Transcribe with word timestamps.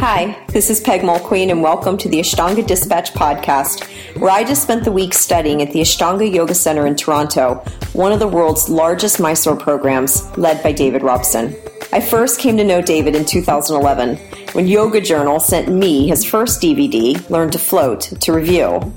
Hi, 0.00 0.42
this 0.46 0.70
is 0.70 0.80
Peg 0.80 1.02
Mulqueen, 1.02 1.50
and 1.50 1.62
welcome 1.62 1.98
to 1.98 2.08
the 2.08 2.20
Ashtanga 2.20 2.66
Dispatch 2.66 3.12
podcast, 3.12 3.84
where 4.18 4.30
I 4.30 4.44
just 4.44 4.62
spent 4.62 4.82
the 4.82 4.90
week 4.90 5.12
studying 5.12 5.60
at 5.60 5.74
the 5.74 5.82
Ashtanga 5.82 6.32
Yoga 6.32 6.54
Center 6.54 6.86
in 6.86 6.96
Toronto, 6.96 7.56
one 7.92 8.10
of 8.10 8.18
the 8.18 8.26
world's 8.26 8.70
largest 8.70 9.20
Mysore 9.20 9.56
programs, 9.56 10.34
led 10.38 10.62
by 10.62 10.72
David 10.72 11.02
Robson. 11.02 11.54
I 11.92 12.00
first 12.00 12.40
came 12.40 12.56
to 12.56 12.64
know 12.64 12.80
David 12.80 13.14
in 13.14 13.26
2011 13.26 14.16
when 14.54 14.66
Yoga 14.66 15.02
Journal 15.02 15.38
sent 15.38 15.68
me 15.68 16.08
his 16.08 16.24
first 16.24 16.62
DVD, 16.62 17.28
Learn 17.28 17.50
to 17.50 17.58
Float, 17.58 18.00
to 18.22 18.32
review. 18.32 18.94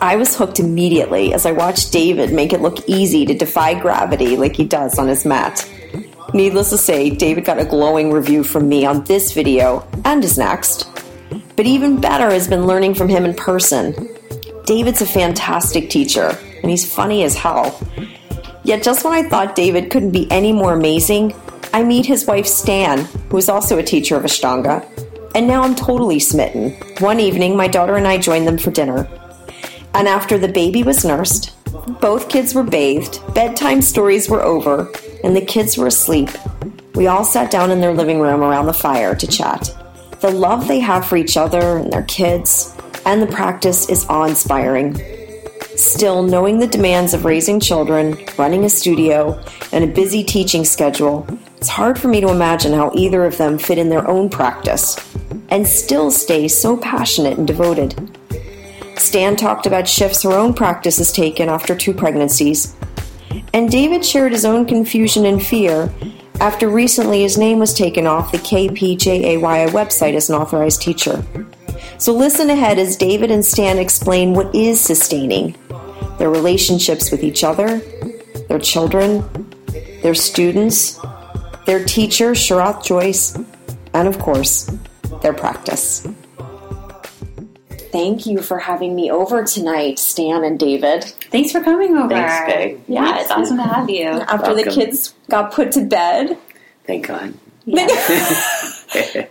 I 0.00 0.16
was 0.16 0.36
hooked 0.36 0.58
immediately 0.58 1.32
as 1.32 1.46
I 1.46 1.52
watched 1.52 1.92
David 1.92 2.32
make 2.32 2.52
it 2.52 2.62
look 2.62 2.88
easy 2.88 3.24
to 3.26 3.34
defy 3.34 3.78
gravity 3.78 4.36
like 4.36 4.56
he 4.56 4.64
does 4.64 4.98
on 4.98 5.06
his 5.06 5.24
mat. 5.24 5.64
Needless 6.34 6.70
to 6.70 6.78
say, 6.78 7.10
David 7.10 7.44
got 7.44 7.58
a 7.58 7.64
glowing 7.64 8.10
review 8.10 8.42
from 8.42 8.66
me 8.66 8.86
on 8.86 9.04
this 9.04 9.32
video 9.32 9.86
and 10.06 10.22
his 10.22 10.38
next. 10.38 10.88
But 11.56 11.66
even 11.66 12.00
better 12.00 12.30
has 12.30 12.48
been 12.48 12.66
learning 12.66 12.94
from 12.94 13.08
him 13.08 13.26
in 13.26 13.34
person. 13.34 14.08
David's 14.64 15.02
a 15.02 15.06
fantastic 15.06 15.90
teacher, 15.90 16.38
and 16.62 16.70
he's 16.70 16.90
funny 16.90 17.24
as 17.24 17.34
hell. 17.34 17.78
Yet, 18.64 18.82
just 18.82 19.04
when 19.04 19.12
I 19.12 19.28
thought 19.28 19.54
David 19.54 19.90
couldn't 19.90 20.12
be 20.12 20.30
any 20.30 20.52
more 20.52 20.72
amazing, 20.72 21.34
I 21.74 21.82
meet 21.82 22.06
his 22.06 22.26
wife 22.26 22.46
Stan, 22.46 23.04
who 23.30 23.36
is 23.36 23.50
also 23.50 23.78
a 23.78 23.82
teacher 23.82 24.16
of 24.16 24.22
Ashtanga. 24.22 24.86
And 25.34 25.46
now 25.46 25.62
I'm 25.62 25.74
totally 25.74 26.18
smitten. 26.18 26.70
One 27.00 27.20
evening, 27.20 27.56
my 27.56 27.68
daughter 27.68 27.96
and 27.96 28.08
I 28.08 28.16
joined 28.16 28.46
them 28.46 28.58
for 28.58 28.70
dinner. 28.70 29.06
And 29.94 30.08
after 30.08 30.38
the 30.38 30.48
baby 30.48 30.82
was 30.82 31.04
nursed, 31.04 31.52
both 32.00 32.30
kids 32.30 32.54
were 32.54 32.62
bathed, 32.62 33.20
bedtime 33.34 33.82
stories 33.82 34.28
were 34.28 34.42
over, 34.42 34.90
and 35.22 35.36
the 35.36 35.44
kids 35.44 35.76
were 35.76 35.86
asleep, 35.86 36.30
we 36.94 37.06
all 37.06 37.24
sat 37.24 37.50
down 37.50 37.70
in 37.70 37.80
their 37.80 37.94
living 37.94 38.20
room 38.20 38.42
around 38.42 38.66
the 38.66 38.72
fire 38.72 39.14
to 39.14 39.26
chat. 39.26 39.74
The 40.20 40.30
love 40.30 40.68
they 40.68 40.80
have 40.80 41.06
for 41.06 41.16
each 41.16 41.36
other 41.36 41.78
and 41.78 41.92
their 41.92 42.04
kids 42.04 42.76
and 43.04 43.20
the 43.20 43.26
practice 43.26 43.88
is 43.88 44.06
awe 44.08 44.24
inspiring. 44.24 45.00
Still, 45.76 46.22
knowing 46.22 46.58
the 46.58 46.66
demands 46.66 47.14
of 47.14 47.24
raising 47.24 47.58
children, 47.58 48.16
running 48.36 48.64
a 48.64 48.68
studio, 48.68 49.42
and 49.72 49.84
a 49.84 49.86
busy 49.86 50.22
teaching 50.22 50.64
schedule, 50.64 51.26
it's 51.56 51.68
hard 51.68 51.98
for 51.98 52.08
me 52.08 52.20
to 52.20 52.28
imagine 52.28 52.72
how 52.72 52.92
either 52.94 53.24
of 53.24 53.38
them 53.38 53.58
fit 53.58 53.78
in 53.78 53.88
their 53.88 54.06
own 54.06 54.28
practice 54.28 54.96
and 55.48 55.66
still 55.66 56.10
stay 56.10 56.46
so 56.46 56.76
passionate 56.76 57.38
and 57.38 57.46
devoted. 57.46 57.94
Stan 58.96 59.34
talked 59.36 59.66
about 59.66 59.88
shifts 59.88 60.22
her 60.22 60.32
own 60.32 60.54
practice 60.54 60.98
has 60.98 61.12
taken 61.12 61.48
after 61.48 61.74
two 61.74 61.94
pregnancies. 61.94 62.74
And 63.54 63.70
David 63.70 64.04
shared 64.04 64.32
his 64.32 64.44
own 64.44 64.66
confusion 64.66 65.26
and 65.26 65.44
fear 65.44 65.92
after 66.40 66.68
recently 66.68 67.22
his 67.22 67.36
name 67.36 67.58
was 67.58 67.74
taken 67.74 68.06
off 68.06 68.32
the 68.32 68.38
KPJAYI 68.38 69.68
website 69.68 70.14
as 70.14 70.30
an 70.30 70.36
authorized 70.36 70.80
teacher. 70.80 71.24
So 71.98 72.12
listen 72.12 72.50
ahead 72.50 72.78
as 72.78 72.96
David 72.96 73.30
and 73.30 73.44
Stan 73.44 73.78
explain 73.78 74.34
what 74.34 74.54
is 74.54 74.80
sustaining 74.80 75.54
their 76.18 76.30
relationships 76.30 77.10
with 77.10 77.22
each 77.22 77.44
other, 77.44 77.78
their 78.48 78.58
children, 78.58 79.24
their 80.02 80.14
students, 80.14 80.98
their 81.66 81.84
teacher, 81.84 82.32
Sharath 82.32 82.84
Jois, 82.84 83.36
and 83.94 84.08
of 84.08 84.18
course, 84.18 84.70
their 85.22 85.32
practice. 85.32 86.06
Thank 87.92 88.26
you 88.26 88.40
for 88.40 88.58
having 88.58 88.96
me 88.96 89.10
over 89.10 89.44
tonight, 89.44 89.98
Stan 89.98 90.44
and 90.44 90.58
David. 90.58 91.12
Thanks 91.32 91.50
for 91.50 91.60
coming 91.62 91.96
over. 91.96 92.08
Thanks, 92.10 92.52
Peg. 92.52 92.80
Yeah, 92.86 93.18
it's 93.20 93.30
awesome 93.30 93.56
to 93.56 93.62
have 93.62 93.88
you. 93.90 94.04
After 94.06 94.54
the 94.54 94.64
kids 94.64 95.14
got 95.30 95.52
put 95.52 95.72
to 95.72 95.84
bed. 95.84 96.38
Thank 96.86 97.06
God. 97.08 97.34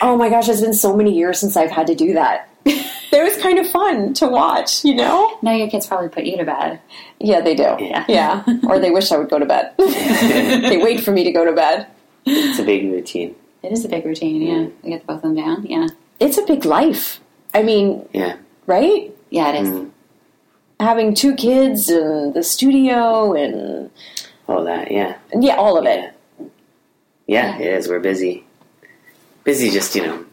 Oh 0.00 0.16
my 0.16 0.30
gosh, 0.30 0.48
it's 0.48 0.62
been 0.62 0.72
so 0.72 0.96
many 0.96 1.14
years 1.14 1.38
since 1.38 1.56
I've 1.56 1.70
had 1.70 1.86
to 1.88 1.94
do 1.94 2.14
that. 2.14 2.48
it 2.64 3.22
was 3.22 3.40
kind 3.42 3.58
of 3.58 3.68
fun 3.68 4.14
to 4.14 4.26
watch, 4.26 4.84
you 4.84 4.94
know? 4.94 5.38
Now 5.42 5.52
your 5.54 5.68
kids 5.68 5.86
probably 5.86 6.08
put 6.08 6.24
you 6.24 6.38
to 6.38 6.44
bed. 6.44 6.80
Yeah, 7.20 7.42
they 7.42 7.54
do. 7.54 7.76
Yeah. 7.78 8.04
Yeah. 8.08 8.42
or 8.66 8.78
they 8.78 8.90
wish 8.90 9.12
I 9.12 9.18
would 9.18 9.28
go 9.28 9.38
to 9.38 9.44
bed. 9.46 9.74
they 9.78 10.78
wait 10.82 11.04
for 11.04 11.10
me 11.12 11.22
to 11.24 11.30
go 11.30 11.44
to 11.44 11.52
bed. 11.52 11.86
It's 12.24 12.58
a 12.58 12.64
big 12.64 12.90
routine. 12.90 13.36
It 13.62 13.72
is 13.72 13.84
a 13.84 13.88
big 13.88 14.04
routine, 14.06 14.42
yeah. 14.42 14.68
We 14.82 14.90
get 14.90 15.06
both 15.06 15.16
of 15.16 15.22
them 15.22 15.36
down, 15.36 15.66
yeah. 15.66 15.88
It's 16.18 16.38
a 16.38 16.46
big 16.46 16.64
life. 16.64 17.20
I 17.54 17.62
mean, 17.62 18.08
Yeah. 18.12 18.36
right? 18.66 19.14
Yeah, 19.30 19.52
it 19.52 19.62
is. 19.62 19.68
Mm. 19.68 19.90
Having 20.82 21.14
two 21.14 21.34
kids 21.36 21.88
and 21.88 22.34
the 22.34 22.42
studio 22.42 23.34
and, 23.34 23.90
All 24.48 24.64
that. 24.64 24.90
Yeah. 24.90 25.16
and 25.32 25.44
yeah, 25.44 25.54
all 25.54 25.78
of 25.78 25.86
it. 25.86 26.12
Yeah. 26.38 26.46
Yeah, 27.26 27.58
it 27.58 27.66
is. 27.78 27.88
We're 27.88 28.00
busy. 28.00 28.44
Busy 29.44 29.70
just, 29.70 29.94
you 29.94 30.02
know, 30.02 30.24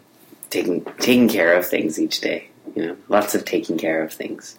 taking 0.49 0.83
taking 0.99 1.29
care 1.29 1.53
of 1.55 1.67
things 1.67 1.99
each 1.99 2.19
day. 2.21 2.49
You 2.75 2.85
know, 2.87 2.97
lots 3.09 3.35
of 3.35 3.45
taking 3.45 3.77
care 3.77 4.01
of 4.03 4.11
things. 4.11 4.57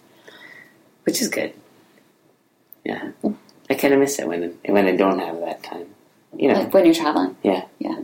Which 1.03 1.21
is 1.21 1.27
good. 1.27 1.53
Yeah. 2.85 3.11
I 3.69 3.73
kind 3.75 3.93
of 3.93 3.99
miss 3.99 4.17
it 4.17 4.27
when 4.27 4.57
when 4.65 4.87
I 4.87 4.95
don't 4.95 5.19
have 5.19 5.39
that 5.41 5.61
time. 5.61 5.87
You 6.37 6.47
know. 6.49 6.59
Like 6.59 6.73
when 6.73 6.85
you're 6.85 6.95
traveling. 6.95 7.35
yeah. 7.43 7.65
Yeah. 7.79 7.99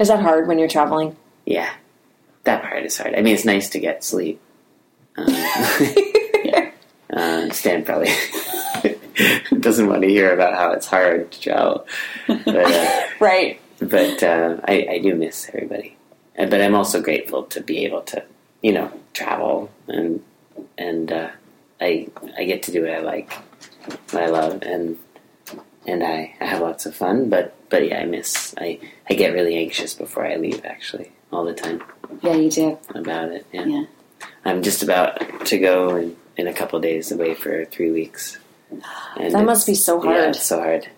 Is 0.00 0.08
that 0.08 0.20
hard 0.20 0.48
when 0.48 0.58
you're 0.58 0.68
traveling? 0.68 1.16
Yeah. 1.46 1.72
That 2.42 2.62
part 2.62 2.84
is 2.84 2.98
hard. 2.98 3.14
I 3.14 3.22
mean, 3.22 3.34
it's 3.34 3.44
nice 3.44 3.70
to 3.70 3.78
get 3.78 4.02
sleep. 4.04 4.40
Um, 5.16 5.26
uh, 7.14 7.48
Stan 7.50 7.84
probably 7.84 8.10
doesn't 9.60 9.86
want 9.88 10.02
to 10.02 10.08
hear 10.08 10.32
about 10.34 10.54
how 10.54 10.72
it's 10.72 10.86
hard 10.86 11.30
to 11.32 11.40
travel. 11.40 11.86
But, 12.26 12.46
uh, 12.48 13.02
Right. 13.20 13.60
but 13.80 14.22
uh, 14.22 14.56
I, 14.64 14.86
I 14.90 14.98
do 14.98 15.14
miss 15.14 15.48
everybody. 15.48 15.96
But 16.36 16.60
I'm 16.60 16.74
also 16.74 17.00
grateful 17.00 17.44
to 17.44 17.60
be 17.60 17.84
able 17.84 18.02
to, 18.02 18.24
you 18.60 18.72
know, 18.72 18.90
travel 19.12 19.70
and 19.88 20.22
and 20.76 21.12
uh, 21.12 21.30
I 21.80 22.08
I 22.36 22.44
get 22.44 22.62
to 22.64 22.72
do 22.72 22.82
what 22.82 22.90
I 22.90 22.98
like, 22.98 23.32
what 24.10 24.22
I 24.22 24.26
love, 24.26 24.62
and 24.62 24.98
and 25.86 26.02
I, 26.02 26.34
I 26.40 26.44
have 26.46 26.60
lots 26.60 26.86
of 26.86 26.94
fun. 26.96 27.30
But 27.30 27.54
but 27.70 27.88
yeah, 27.88 28.00
I 28.00 28.04
miss. 28.06 28.52
I 28.58 28.80
I 29.08 29.14
get 29.14 29.32
really 29.32 29.56
anxious 29.56 29.94
before 29.94 30.26
I 30.26 30.34
leave. 30.36 30.64
Actually, 30.64 31.12
all 31.32 31.44
the 31.44 31.54
time 31.54 31.80
Yeah, 32.22 32.34
you 32.34 32.50
do. 32.50 32.78
about 32.96 33.28
it. 33.30 33.46
Yeah, 33.52 33.66
Yeah. 33.66 33.84
I'm 34.44 34.62
just 34.62 34.82
about 34.82 35.46
to 35.46 35.58
go 35.58 35.94
in, 35.96 36.16
in 36.36 36.46
a 36.46 36.52
couple 36.52 36.78
days 36.80 37.12
away 37.12 37.34
for 37.34 37.64
three 37.64 37.90
weeks. 37.90 38.38
And 39.16 39.32
That 39.34 39.44
must 39.44 39.66
be 39.66 39.74
so 39.74 40.02
Yeah, 40.02 40.10
hard. 40.22 40.28
it's 40.36 40.42
so 40.46 40.58
hard. 40.58 40.88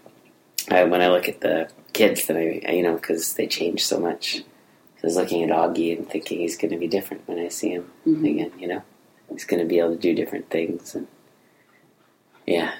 I, 0.70 0.84
when 0.84 1.02
I 1.02 1.08
look 1.08 1.28
at 1.28 1.40
the 1.40 1.68
kids, 1.92 2.26
then 2.26 2.36
I, 2.36 2.72
you 2.72 2.82
know, 2.82 2.94
because 2.94 3.34
they 3.34 3.46
change 3.46 3.84
so 3.84 3.98
much. 4.00 4.42
I 5.02 5.06
was 5.06 5.16
looking 5.16 5.44
at 5.44 5.50
Augie 5.50 5.96
and 5.96 6.08
thinking 6.08 6.38
he's 6.40 6.56
going 6.56 6.72
to 6.72 6.78
be 6.78 6.88
different 6.88 7.26
when 7.28 7.38
I 7.38 7.48
see 7.48 7.70
him 7.70 7.90
Mhm. 8.06 8.30
again. 8.30 8.52
You 8.58 8.68
know, 8.68 8.82
he's 9.30 9.44
going 9.44 9.60
to 9.60 9.66
be 9.66 9.78
able 9.78 9.90
to 9.94 10.00
do 10.00 10.14
different 10.14 10.50
things. 10.50 10.94
And 10.94 11.06
yeah, 12.46 12.72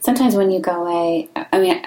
Sometimes 0.00 0.36
when 0.36 0.50
you 0.52 0.60
go 0.60 0.86
away, 0.86 1.28
I 1.52 1.58
mean, 1.58 1.82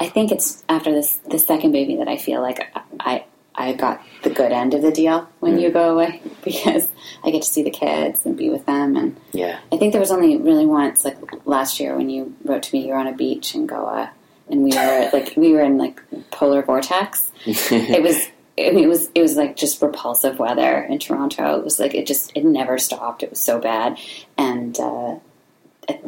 I 0.00 0.08
think 0.08 0.32
it's 0.32 0.64
after 0.68 0.90
this 0.90 1.16
the 1.30 1.38
second 1.38 1.70
baby 1.72 1.96
that 1.96 2.08
I 2.08 2.16
feel 2.16 2.42
like 2.42 2.60
I 3.00 3.24
I 3.56 3.72
got 3.72 4.02
the 4.22 4.30
good 4.30 4.52
end 4.52 4.74
of 4.74 4.82
the 4.82 4.92
deal 4.92 5.28
when 5.40 5.58
you 5.58 5.70
go 5.70 5.92
away 5.92 6.20
because 6.44 6.88
I 7.24 7.30
get 7.30 7.42
to 7.42 7.48
see 7.48 7.62
the 7.62 7.70
kids 7.70 8.26
and 8.26 8.36
be 8.36 8.50
with 8.50 8.66
them 8.66 8.96
and 8.96 9.16
yeah, 9.32 9.58
I 9.72 9.76
think 9.76 9.92
there 9.92 10.00
was 10.00 10.10
only 10.10 10.36
really 10.36 10.66
once, 10.66 11.04
like 11.04 11.16
last 11.46 11.80
year, 11.80 11.96
when 11.96 12.10
you 12.10 12.34
wrote 12.44 12.62
to 12.64 12.74
me, 12.74 12.86
you 12.86 12.92
were 12.92 12.98
on 12.98 13.06
a 13.06 13.12
beach 13.12 13.54
in 13.54 13.66
Goa, 13.66 14.10
and 14.48 14.62
we 14.62 14.70
were 14.76 15.10
like 15.12 15.34
we 15.36 15.52
were 15.52 15.62
in 15.62 15.78
like 15.78 16.02
polar 16.30 16.62
vortex. 16.62 17.30
It 17.44 18.02
was, 18.02 18.16
I 18.58 18.70
mean, 18.72 18.84
it 18.84 18.88
was 18.88 19.10
it 19.14 19.22
was 19.22 19.36
like 19.36 19.56
just 19.56 19.80
repulsive 19.82 20.38
weather 20.38 20.82
in 20.82 20.98
Toronto. 20.98 21.58
It 21.58 21.64
was 21.64 21.78
like 21.78 21.94
it 21.94 22.06
just 22.06 22.32
it 22.34 22.44
never 22.44 22.78
stopped. 22.78 23.22
It 23.22 23.30
was 23.30 23.40
so 23.40 23.58
bad, 23.58 23.98
and 24.36 24.78
uh, 24.78 25.16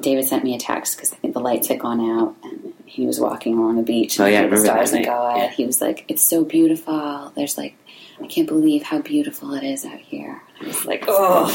David 0.01 0.25
sent 0.25 0.45
me 0.45 0.55
a 0.55 0.59
text 0.59 0.97
because 0.97 1.13
I 1.13 1.17
think 1.17 1.35
the 1.35 1.41
lights 1.41 1.69
had 1.69 1.81
gone 1.81 2.01
out, 2.01 2.37
and 2.43 2.68
he 2.89 3.07
was 3.07 3.21
walking 3.21 3.59
along 3.59 3.77
the 3.77 3.83
beach. 3.83 4.19
Oh, 4.19 4.25
and 4.25 4.33
yeah, 4.33 4.39
I 4.41 4.43
the 4.43 4.49
remember 4.49 4.67
stars 4.67 4.91
that. 4.93 5.05
Goa. 5.05 5.37
Yeah. 5.39 5.51
He 5.51 5.65
was 5.67 5.81
like, 5.81 6.05
"It's 6.09 6.25
so 6.25 6.45
beautiful. 6.45 7.33
There's 7.37 7.57
like." 7.59 7.75
I 8.21 8.27
can't 8.27 8.49
believe 8.49 8.83
how 8.83 8.99
beautiful 9.01 9.55
it 9.55 9.63
is 9.63 9.85
out 9.85 10.01
here. 10.01 10.43
I 10.61 10.67
was 10.67 10.85
like, 10.85 11.05
oh, 11.07 11.47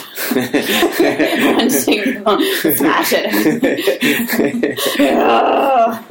smash 2.71 3.11
it. 3.13 4.79
Oh. 4.99 6.05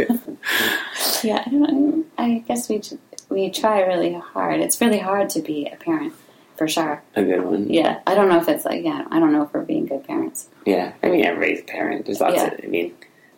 yeah, 1.25 1.43
I, 1.47 1.51
don't. 1.51 2.07
I 2.19 2.45
guess 2.47 2.69
we 2.69 2.83
we 3.31 3.51
try 3.51 3.81
really 3.83 4.13
hard. 4.13 4.61
It's 4.61 4.79
really 4.81 4.99
hard 4.99 5.31
to 5.31 5.41
be 5.41 5.67
a 5.73 5.77
parent, 5.77 6.13
for 6.57 6.69
sure. 6.69 7.03
a 7.17 7.23
good 7.23 7.45
one. 7.45 7.71
Yeah, 7.71 8.01
I 8.07 8.15
don't 8.15 8.29
know 8.29 8.39
if 8.39 8.49
it's 8.49 8.65
like 8.65 8.85
yeah, 8.85 9.07
I 9.11 9.19
don't 9.19 9.33
know 9.33 9.43
if 9.45 9.53
we're 9.55 9.63
being 9.63 9.87
good 9.87 10.05
parents. 10.07 10.49
Yeah, 10.67 10.93
I 11.03 11.09
mean, 11.09 11.25
everybody's 11.25 11.61
a 11.61 11.65
parent. 11.65 12.05
There's 12.07 12.21
lots 12.21 12.37
Yeah. 12.37 12.49
of. 12.49 12.61
I 12.63 12.67
mean, 12.67 12.95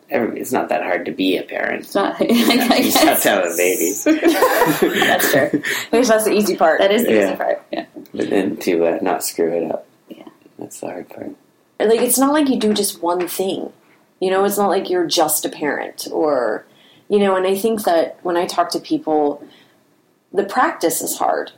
it's 0.09 0.51
not 0.51 0.69
that 0.69 0.83
hard 0.83 1.05
to 1.05 1.11
be 1.11 1.37
a 1.37 1.43
parent. 1.43 1.83
It's 1.83 1.95
not. 1.95 2.15
I 2.21 2.25
You 2.25 2.83
just 2.83 2.97
have 3.03 3.21
to 3.23 3.29
have 3.29 3.45
a 3.45 3.55
baby. 3.57 3.91
That's 5.05 5.31
true. 5.31 5.61
I 5.91 6.01
that's 6.01 6.23
the 6.25 6.31
easy 6.33 6.55
part. 6.55 6.79
That 6.79 6.91
is 6.91 7.03
the 7.05 7.13
Yeah. 7.13 7.27
easy 7.29 7.35
part. 7.35 7.63
Yeah. 7.71 7.85
But 8.13 8.29
then 8.29 8.57
to 8.57 8.85
uh, 8.85 8.99
not 9.01 9.23
screw 9.23 9.51
it 9.51 9.71
up. 9.71 9.87
Yeah. 10.09 10.27
That's 10.59 10.79
the 10.79 10.87
hard 10.87 11.09
part. 11.09 11.31
like 11.79 11.99
it's 12.01 12.17
not 12.17 12.33
like 12.33 12.47
you 12.49 12.59
do 12.59 12.73
just 12.73 13.01
one 13.01 13.27
thing 13.27 13.71
you 14.21 14.31
know 14.31 14.45
it's 14.45 14.57
not 14.57 14.69
like 14.69 14.89
you're 14.89 15.05
just 15.05 15.43
a 15.43 15.49
parent 15.49 16.07
or 16.09 16.65
you 17.09 17.19
know 17.19 17.35
and 17.35 17.45
i 17.45 17.53
think 17.53 17.83
that 17.83 18.17
when 18.23 18.37
i 18.37 18.45
talk 18.45 18.69
to 18.69 18.79
people 18.79 19.45
the 20.31 20.45
practice 20.45 21.01
is 21.01 21.17
hard 21.17 21.51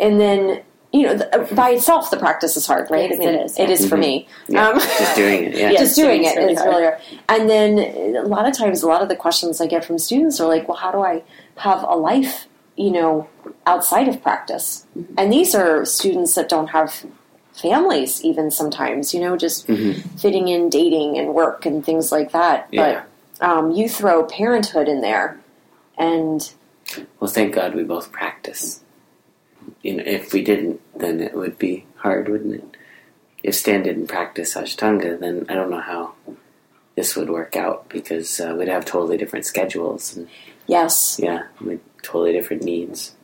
and 0.00 0.18
then 0.18 0.62
you 0.94 1.02
know 1.02 1.14
the, 1.16 1.48
by 1.56 1.70
itself 1.70 2.10
the 2.12 2.16
practice 2.16 2.56
is 2.56 2.66
hard, 2.66 2.88
right? 2.88 3.10
Yes, 3.10 3.20
it 3.20 3.34
is, 3.34 3.58
It 3.58 3.70
is 3.70 3.88
for 3.88 3.96
me. 3.96 4.28
Yeah, 4.46 4.68
Um, 4.68 4.78
just 4.78 5.16
doing 5.16 5.44
it. 5.46 5.56
Yeah. 5.56 5.72
Just 5.82 5.96
doing 5.96 6.22
doing 6.22 6.24
it 6.32 6.36
really 6.38 6.52
is 6.52 6.58
hard. 6.60 6.70
really 6.70 6.84
hard. 6.84 7.00
And 7.28 7.50
then 7.50 8.16
a 8.16 8.28
lot 8.28 8.46
of 8.46 8.56
times, 8.56 8.82
a 8.84 8.86
lot 8.86 9.02
of 9.02 9.08
the 9.08 9.16
questions 9.16 9.60
I 9.60 9.66
get 9.66 9.84
from 9.84 9.98
students 9.98 10.38
are 10.40 10.46
like, 10.46 10.68
"Well, 10.68 10.76
how 10.76 10.92
do 10.92 11.00
I 11.02 11.24
have 11.56 11.82
a 11.82 11.96
life, 11.96 12.46
you 12.76 12.92
know, 12.92 13.28
outside 13.66 14.06
of 14.06 14.22
practice?" 14.22 14.86
Mm-hmm. 14.96 15.14
And 15.18 15.32
these 15.32 15.52
are 15.56 15.84
students 15.84 16.36
that 16.36 16.48
don't 16.48 16.68
have 16.68 17.04
families, 17.54 18.24
even 18.24 18.52
sometimes, 18.52 19.12
you 19.12 19.20
know, 19.20 19.36
just 19.36 19.66
fitting 19.66 20.46
in 20.48 20.68
dating 20.70 21.18
and 21.18 21.34
work 21.34 21.66
and 21.66 21.84
things 21.84 22.12
like 22.12 22.30
that. 22.32 22.68
Yeah. 22.70 23.02
But 23.40 23.48
um, 23.48 23.72
you 23.72 23.88
throw 23.88 24.24
parenthood 24.24 24.86
in 24.88 25.00
there, 25.00 25.40
and 25.98 26.52
Well, 27.18 27.30
thank 27.30 27.52
God 27.52 27.74
we 27.74 27.82
both 27.82 28.12
practice. 28.12 28.80
You 29.82 29.96
know, 29.96 30.02
if 30.06 30.32
we 30.32 30.42
didn't, 30.42 30.80
then 30.98 31.20
it 31.20 31.34
would 31.34 31.58
be 31.58 31.86
hard, 31.96 32.28
wouldn't 32.28 32.54
it? 32.54 32.76
If 33.42 33.54
Stan 33.54 33.82
didn't 33.82 34.06
practice 34.06 34.54
Ashtanga, 34.54 35.18
then 35.20 35.46
I 35.48 35.54
don't 35.54 35.70
know 35.70 35.80
how 35.80 36.14
this 36.96 37.16
would 37.16 37.28
work 37.28 37.56
out 37.56 37.88
because 37.88 38.40
uh, 38.40 38.54
we'd 38.58 38.68
have 38.68 38.84
totally 38.84 39.16
different 39.16 39.44
schedules 39.44 40.16
and 40.16 40.28
yes, 40.66 41.18
yeah, 41.22 41.44
we'd 41.60 41.80
totally 42.02 42.32
different 42.32 42.62
needs. 42.62 43.14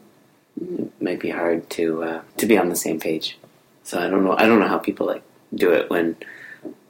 It 0.60 1.00
might 1.00 1.20
be 1.20 1.30
hard 1.30 1.70
to 1.70 2.02
uh, 2.02 2.22
to 2.36 2.46
be 2.46 2.58
on 2.58 2.68
the 2.68 2.76
same 2.76 3.00
page. 3.00 3.38
So 3.84 3.98
I 3.98 4.08
don't 4.08 4.24
know. 4.24 4.36
I 4.36 4.46
don't 4.46 4.60
know 4.60 4.68
how 4.68 4.78
people 4.78 5.06
like 5.06 5.22
do 5.54 5.72
it 5.72 5.88
when 5.88 6.16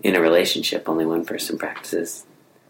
in 0.03 0.17
a 0.17 0.21
relationship 0.21 0.89
only 0.89 1.07
one 1.07 1.25
person 1.25 1.59
practices. 1.59 2.25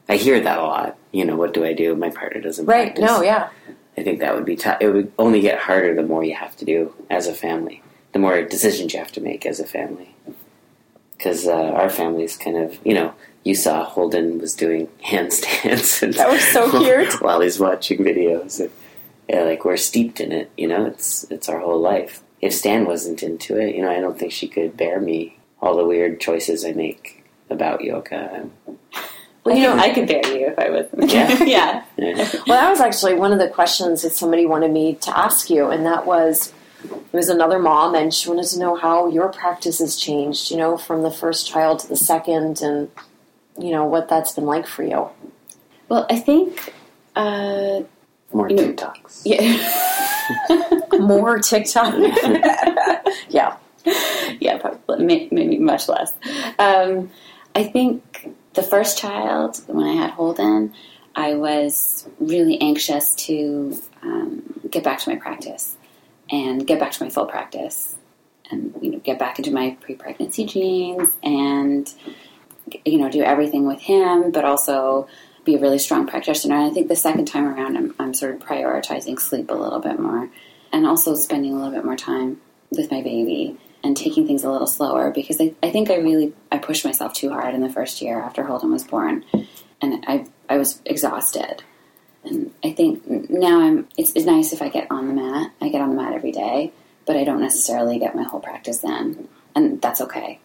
I 0.09 0.17
hear 0.17 0.41
that 0.41 0.59
a 0.59 0.63
lot. 0.63 0.99
You 1.13 1.25
know, 1.25 1.37
what 1.37 1.55
do 1.55 1.65
I 1.65 1.73
do? 1.73 1.95
My 1.95 2.11
partner 2.11 2.41
doesn't 2.41 2.67
practice. 2.67 3.01
right? 3.01 3.07
practice. 3.07 3.19
No, 3.19 3.23
yeah, 3.23 3.49
I 3.97 4.03
think 4.03 4.21
that 4.21 4.35
would 4.35 4.45
be 4.45 4.57
tough. 4.57 4.79
It 4.81 4.91
would 4.91 5.13
only 5.19 5.41
get 5.41 5.59
harder 5.59 5.95
the 5.95 6.03
more 6.03 6.25
you 6.25 6.35
have 6.35 6.57
to 6.57 6.65
do 6.65 6.95
as 7.11 7.27
a 7.27 7.35
family, 7.35 7.83
the 8.13 8.19
more 8.19 8.43
decisions 8.43 8.93
you 8.95 8.99
have 9.01 9.13
to 9.13 9.21
make 9.21 9.45
as 9.45 9.61
a 9.61 9.67
family. 9.67 10.15
Because 11.17 11.47
uh, 11.47 11.53
our 11.53 11.91
family's 11.91 12.37
kind 12.37 12.57
of, 12.57 12.79
you 12.85 12.95
know, 12.95 13.13
you 13.45 13.55
saw 13.55 13.85
Holden 13.85 14.39
was 14.39 14.55
doing 14.55 14.87
handstands 15.05 16.03
and 16.03 16.15
That 16.15 16.31
was 16.31 16.43
so 16.45 16.71
cute. 16.81 17.21
while 17.21 17.41
he's 17.41 17.59
watching 17.61 17.99
videos. 17.99 18.61
And, 18.61 18.71
yeah, 19.29 19.43
like 19.43 19.65
we're 19.65 19.77
steeped 19.77 20.21
in 20.21 20.33
it. 20.33 20.51
You 20.57 20.69
know, 20.69 20.87
it's 20.87 21.25
it's 21.31 21.49
our 21.49 21.61
whole 21.61 21.81
life. 21.81 22.23
If 22.41 22.55
Stan 22.55 22.87
wasn't 22.87 23.23
into 23.23 23.57
it, 23.59 23.75
you 23.77 23.83
know, 23.83 23.91
I 23.91 24.01
don't 24.01 24.19
think 24.19 24.33
she 24.33 24.49
could 24.49 24.77
bear 24.77 24.99
me 25.01 25.39
all 25.61 25.77
the 25.77 25.85
weird 25.85 26.21
choices 26.21 26.65
I 26.65 26.73
make 26.73 27.23
about 27.51 27.83
yoga. 27.85 28.49
Well, 29.45 29.57
you 29.57 29.63
know, 29.63 29.77
I 29.77 29.91
could 29.95 30.07
bear 30.09 30.27
you 30.37 30.49
if 30.49 30.59
I 30.59 30.71
was. 30.71 30.87
Yeah. 31.13 31.43
yeah. 31.45 31.85
Yeah. 31.97 32.17
Well, 32.47 32.61
that 32.61 32.71
was 32.71 32.81
actually 32.81 33.15
one 33.15 33.33
of 33.33 33.39
the 33.39 33.49
questions 33.49 34.03
that 34.03 34.13
somebody 34.13 34.47
wanted 34.47 34.71
me 34.71 34.95
to 34.97 35.17
ask 35.19 35.49
you, 35.51 35.69
and 35.71 35.85
that 35.87 36.07
was 36.07 36.53
it 36.85 37.13
was 37.17 37.29
another 37.29 37.59
mom, 37.59 37.95
and 37.95 38.13
she 38.13 38.29
wanted 38.29 38.47
to 38.47 38.59
know 38.59 38.75
how 38.77 39.09
your 39.09 39.29
practice 39.29 39.79
has 39.81 39.97
changed, 39.97 40.51
you 40.51 40.57
know, 40.57 40.77
from 40.79 41.03
the 41.03 41.11
first 41.11 41.47
child 41.47 41.81
to 41.81 41.89
the 41.89 41.97
second, 41.97 42.61
and 42.63 42.91
you 43.59 43.71
know 43.71 43.85
what 43.85 44.09
that's 44.09 44.33
been 44.33 44.47
like 44.47 44.67
for 44.67 44.83
you. 44.83 45.09
Well, 45.89 46.07
I 46.11 46.19
think. 46.19 46.73
Uh, 47.17 47.81
More 48.33 48.49
You 48.49 48.57
know- 48.57 48.73
TikToks. 48.73 49.23
yeah. 49.25 50.79
More 51.01 51.39
TikTok, 51.41 51.93
yeah, 53.31 53.57
yeah, 54.39 54.59
probably 54.59 55.29
maybe 55.33 55.59
much 55.59 55.89
less. 55.89 56.13
Um, 56.59 57.11
I 57.57 57.65
think 57.65 58.31
the 58.55 58.63
first 58.63 58.99
child, 58.99 59.61
when 59.67 59.87
I 59.87 59.95
had 59.95 60.11
Holden, 60.11 60.75
I 61.15 61.35
was 61.35 62.09
really 62.19 62.61
anxious 62.61 63.15
to 63.27 63.81
um, 64.03 64.61
get 64.71 64.85
back 64.85 64.99
to 65.01 65.11
my 65.11 65.17
practice 65.17 65.77
and 66.31 66.67
get 66.67 66.79
back 66.79 66.93
to 66.93 67.05
my 67.05 67.11
full 67.11 67.27
practice, 67.27 67.97
and 68.51 68.75
you 68.81 68.93
know, 68.93 68.99
get 68.99 69.19
back 69.19 69.39
into 69.39 69.51
my 69.51 69.77
pre-pregnancy 69.81 70.45
jeans 70.47 71.09
and 71.23 71.93
you 72.85 72.99
know 72.99 73.09
do 73.11 73.23
everything 73.23 73.67
with 73.67 73.81
him, 73.81 74.31
but 74.31 74.45
also 74.45 75.09
be 75.45 75.57
a 75.57 75.59
really 75.59 75.79
strong 75.79 76.07
practitioner. 76.07 76.57
And 76.57 76.67
I 76.67 76.71
think 76.71 76.89
the 76.89 76.97
second 76.97 77.25
time 77.27 77.47
around, 77.47 77.77
I'm, 77.77 77.95
I'm 77.99 78.15
sort 78.15 78.35
of 78.35 78.41
prioritizing 78.41 79.19
sleep 79.19 79.51
a 79.51 79.55
little 79.55 79.81
bit 79.81 79.99
more, 79.99 80.29
and 80.73 80.87
also 80.87 81.15
spending 81.15 81.53
a 81.53 81.57
little 81.57 81.73
bit 81.73 81.85
more 81.85 81.97
time 81.97 82.41
with 82.71 82.91
my 82.91 83.03
baby 83.03 83.59
and 83.83 83.97
taking 83.97 84.27
things 84.27 84.45
a 84.45 84.51
little 84.51 84.67
slower 84.67 85.11
because 85.11 85.41
I, 85.41 85.55
I 85.63 85.71
think 85.71 85.91
I 85.91 85.97
really 85.97 86.33
I 86.53 86.59
pushed 86.59 86.85
myself 86.85 87.15
too 87.15 87.31
hard 87.31 87.55
in 87.55 87.61
the 87.61 87.71
first 87.71 88.03
year 88.03 88.21
after 88.21 88.45
Holden 88.45 88.73
was 88.73 88.85
born, 88.85 89.25
and 89.81 90.05
I 90.07 90.27
I 90.49 90.59
was 90.59 90.81
exhausted. 90.85 91.63
And 92.23 92.53
I 92.63 92.73
think 92.73 93.09
now 93.31 93.61
I'm. 93.61 93.89
It's, 93.97 94.13
it's 94.15 94.27
nice 94.27 94.53
if 94.53 94.61
I 94.61 94.69
get 94.69 94.91
on 94.91 95.09
the 95.09 95.15
mat. 95.15 95.53
I 95.61 95.71
get 95.71 95.81
on 95.81 95.91
the 95.91 95.97
mat 95.97 96.13
every 96.13 96.33
day, 96.33 96.73
but 97.07 97.17
I 97.17 97.25
don't 97.25 97.41
necessarily 97.41 97.99
get 97.99 98.15
my 98.15 98.25
whole 98.25 98.41
practice 98.41 98.79
then, 98.79 99.29
and 99.55 99.81
that's 99.81 100.03
okay 100.03 100.39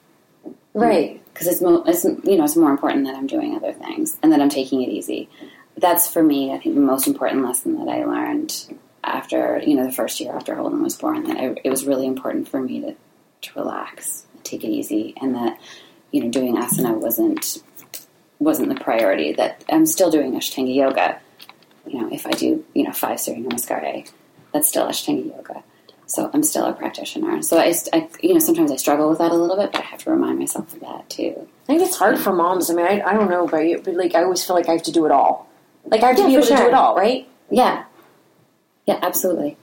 right. 0.75 1.23
because 1.33 1.47
it's, 1.47 1.61
mo- 1.61 1.83
it's 1.87 2.03
you 2.03 2.37
know 2.37 2.43
it's 2.43 2.55
more 2.55 2.71
important 2.71 3.05
that 3.05 3.15
I'm 3.15 3.27
doing 3.27 3.55
other 3.55 3.73
things 3.73 4.17
and 4.21 4.31
that 4.31 4.41
I'm 4.41 4.49
taking 4.49 4.81
it 4.81 4.89
easy. 4.89 5.29
That's 5.77 6.09
for 6.09 6.23
me, 6.23 6.53
I 6.53 6.59
think, 6.59 6.75
the 6.75 6.81
most 6.81 7.07
important 7.07 7.43
lesson 7.43 7.75
that 7.77 7.91
I 7.91 8.05
learned 8.05 8.77
after 9.03 9.61
you 9.65 9.75
know 9.75 9.85
the 9.85 9.91
first 9.91 10.19
year 10.19 10.33
after 10.33 10.55
Holden 10.55 10.83
was 10.83 10.95
born. 10.95 11.23
That 11.23 11.37
I, 11.37 11.55
it 11.63 11.69
was 11.69 11.85
really 11.85 12.07
important 12.07 12.47
for 12.47 12.61
me 12.61 12.81
to 12.81 12.95
to 13.45 13.59
relax, 13.59 14.25
take 14.43 14.63
it 14.63 14.69
easy, 14.69 15.13
and 15.21 15.35
that 15.35 15.59
you 16.11 16.23
know 16.23 16.29
doing 16.29 16.55
asana 16.55 16.95
wasn't 16.97 17.61
wasn't 18.39 18.69
the 18.69 18.75
priority. 18.75 19.33
That 19.33 19.63
I'm 19.69 19.85
still 19.85 20.11
doing 20.11 20.33
Ashtanga 20.33 20.73
yoga. 20.75 21.19
You 21.87 22.01
know, 22.01 22.09
if 22.11 22.25
I 22.25 22.31
do 22.31 22.63
you 22.73 22.83
know 22.83 22.91
five 22.91 23.19
Surya 23.19 23.43
Namaskar, 23.43 24.09
that's 24.53 24.67
still 24.69 24.87
Ashtanga 24.87 25.27
yoga. 25.35 25.63
So 26.07 26.29
I'm 26.33 26.43
still 26.43 26.65
a 26.65 26.73
practitioner. 26.73 27.41
So 27.41 27.57
I, 27.57 27.73
I, 27.91 28.07
you 28.21 28.33
know, 28.33 28.39
sometimes 28.39 28.71
I 28.71 28.75
struggle 28.75 29.09
with 29.09 29.17
that 29.17 29.31
a 29.31 29.35
little 29.35 29.55
bit, 29.57 29.71
but 29.71 29.81
I 29.81 29.85
have 29.85 30.03
to 30.03 30.11
remind 30.11 30.37
myself 30.37 30.71
of 30.73 30.79
that 30.81 31.09
too. 31.09 31.47
I 31.63 31.65
think 31.65 31.81
it's 31.81 31.97
hard 31.97 32.19
for 32.19 32.31
moms. 32.31 32.69
I 32.69 32.75
mean, 32.75 32.85
I, 32.85 33.01
I 33.01 33.13
don't 33.13 33.27
know 33.27 33.47
about 33.47 33.67
you, 33.67 33.81
but 33.83 33.95
like 33.95 34.13
I 34.13 34.21
always 34.23 34.43
feel 34.45 34.55
like 34.55 34.69
I 34.69 34.73
have 34.73 34.83
to 34.83 34.91
do 34.91 35.05
it 35.07 35.11
all. 35.11 35.47
Like 35.83 36.03
I 36.03 36.07
have 36.09 36.15
to 36.17 36.21
Yeah, 36.21 36.27
be 36.27 36.33
for 36.35 36.39
able 36.41 36.47
to 36.47 36.55
do 36.57 36.67
it 36.67 36.73
all, 36.75 36.95
right? 36.95 37.27
Yeah, 37.49 37.85
yeah, 38.85 38.99
absolutely. 39.01 39.57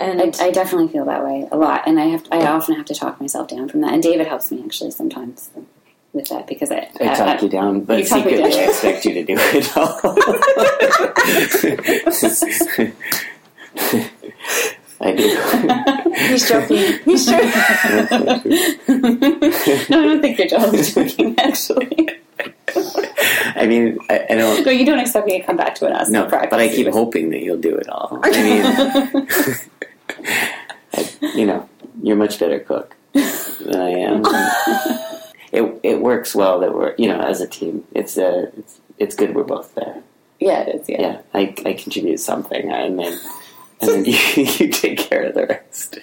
And 0.00 0.20
I, 0.22 0.32
I 0.46 0.50
definitely 0.50 0.88
feel 0.88 1.04
that 1.04 1.22
way 1.24 1.46
a 1.52 1.56
lot, 1.56 1.82
and 1.86 2.00
I 2.00 2.06
have 2.06 2.26
I 2.32 2.46
often 2.46 2.74
have 2.76 2.86
to 2.86 2.94
talk 2.94 3.20
myself 3.20 3.48
down 3.48 3.68
from 3.68 3.82
that. 3.82 3.92
And 3.92 4.02
David 4.02 4.26
helps 4.26 4.50
me 4.50 4.62
actually 4.64 4.90
sometimes 4.92 5.50
with 6.12 6.28
that 6.30 6.46
because 6.46 6.70
I, 6.72 6.88
I 7.00 7.14
talk 7.14 7.42
you 7.42 7.48
down, 7.48 7.82
but 7.82 7.98
You 7.98 8.04
secretly. 8.06 8.42
I 8.42 8.48
expect 8.64 9.04
you 9.04 9.14
to 9.14 9.24
do 9.24 9.36
it 9.38 9.76
all. 9.76 10.00
I 15.02 15.12
do. 15.12 15.22
he's 16.28 16.46
joking. 16.48 16.98
He's 17.04 17.24
joking. 17.26 17.50
no, 19.88 20.02
I 20.02 20.06
don't 20.06 20.20
think 20.20 20.38
you're 20.38 20.48
joking. 20.48 21.34
Actually, 21.38 22.08
I 23.56 23.66
mean, 23.66 23.98
I, 24.10 24.26
I 24.30 24.34
don't. 24.34 24.64
no, 24.66 24.72
you 24.72 24.84
don't 24.84 24.98
expect 25.00 25.26
me 25.26 25.40
to 25.40 25.46
come 25.46 25.56
back 25.56 25.74
to 25.76 25.86
an 25.86 25.94
asana 25.94 26.10
No, 26.10 26.26
practice. 26.26 26.50
but 26.50 26.60
I 26.60 26.68
keep 26.68 26.88
hoping 26.88 27.30
that 27.30 27.40
you'll 27.42 27.56
do 27.60 27.74
it 27.76 27.88
all. 27.88 28.18
I 28.22 28.30
mean, 28.30 29.26
I, 30.24 31.10
you 31.34 31.46
know, 31.46 31.68
you're 32.02 32.16
a 32.16 32.18
much 32.18 32.38
better 32.38 32.60
cook 32.60 32.96
than 33.12 33.76
I 33.76 33.90
am. 33.90 34.22
it 35.52 35.80
it 35.82 36.00
works 36.00 36.34
well 36.34 36.60
that 36.60 36.74
we're 36.74 36.94
you 36.96 37.08
know 37.08 37.20
as 37.20 37.40
a 37.40 37.46
team. 37.46 37.84
It's 37.92 38.16
uh, 38.18 38.50
it's 38.56 38.80
it's 38.98 39.14
good 39.14 39.34
we're 39.34 39.44
both 39.44 39.74
there. 39.74 40.02
Yeah, 40.38 40.60
it 40.62 40.82
is. 40.82 40.88
Yeah. 40.88 41.00
Yeah, 41.00 41.20
I, 41.34 41.54
I 41.66 41.72
contribute 41.74 42.18
something, 42.18 42.70
and 42.70 42.98
then 42.98 43.18
and 43.80 43.90
then 43.90 44.04
you, 44.04 44.12
you 44.36 44.68
take 44.68 44.98
care 44.98 45.24
of 45.24 45.34
the 45.34 45.46
rest. 45.46 45.98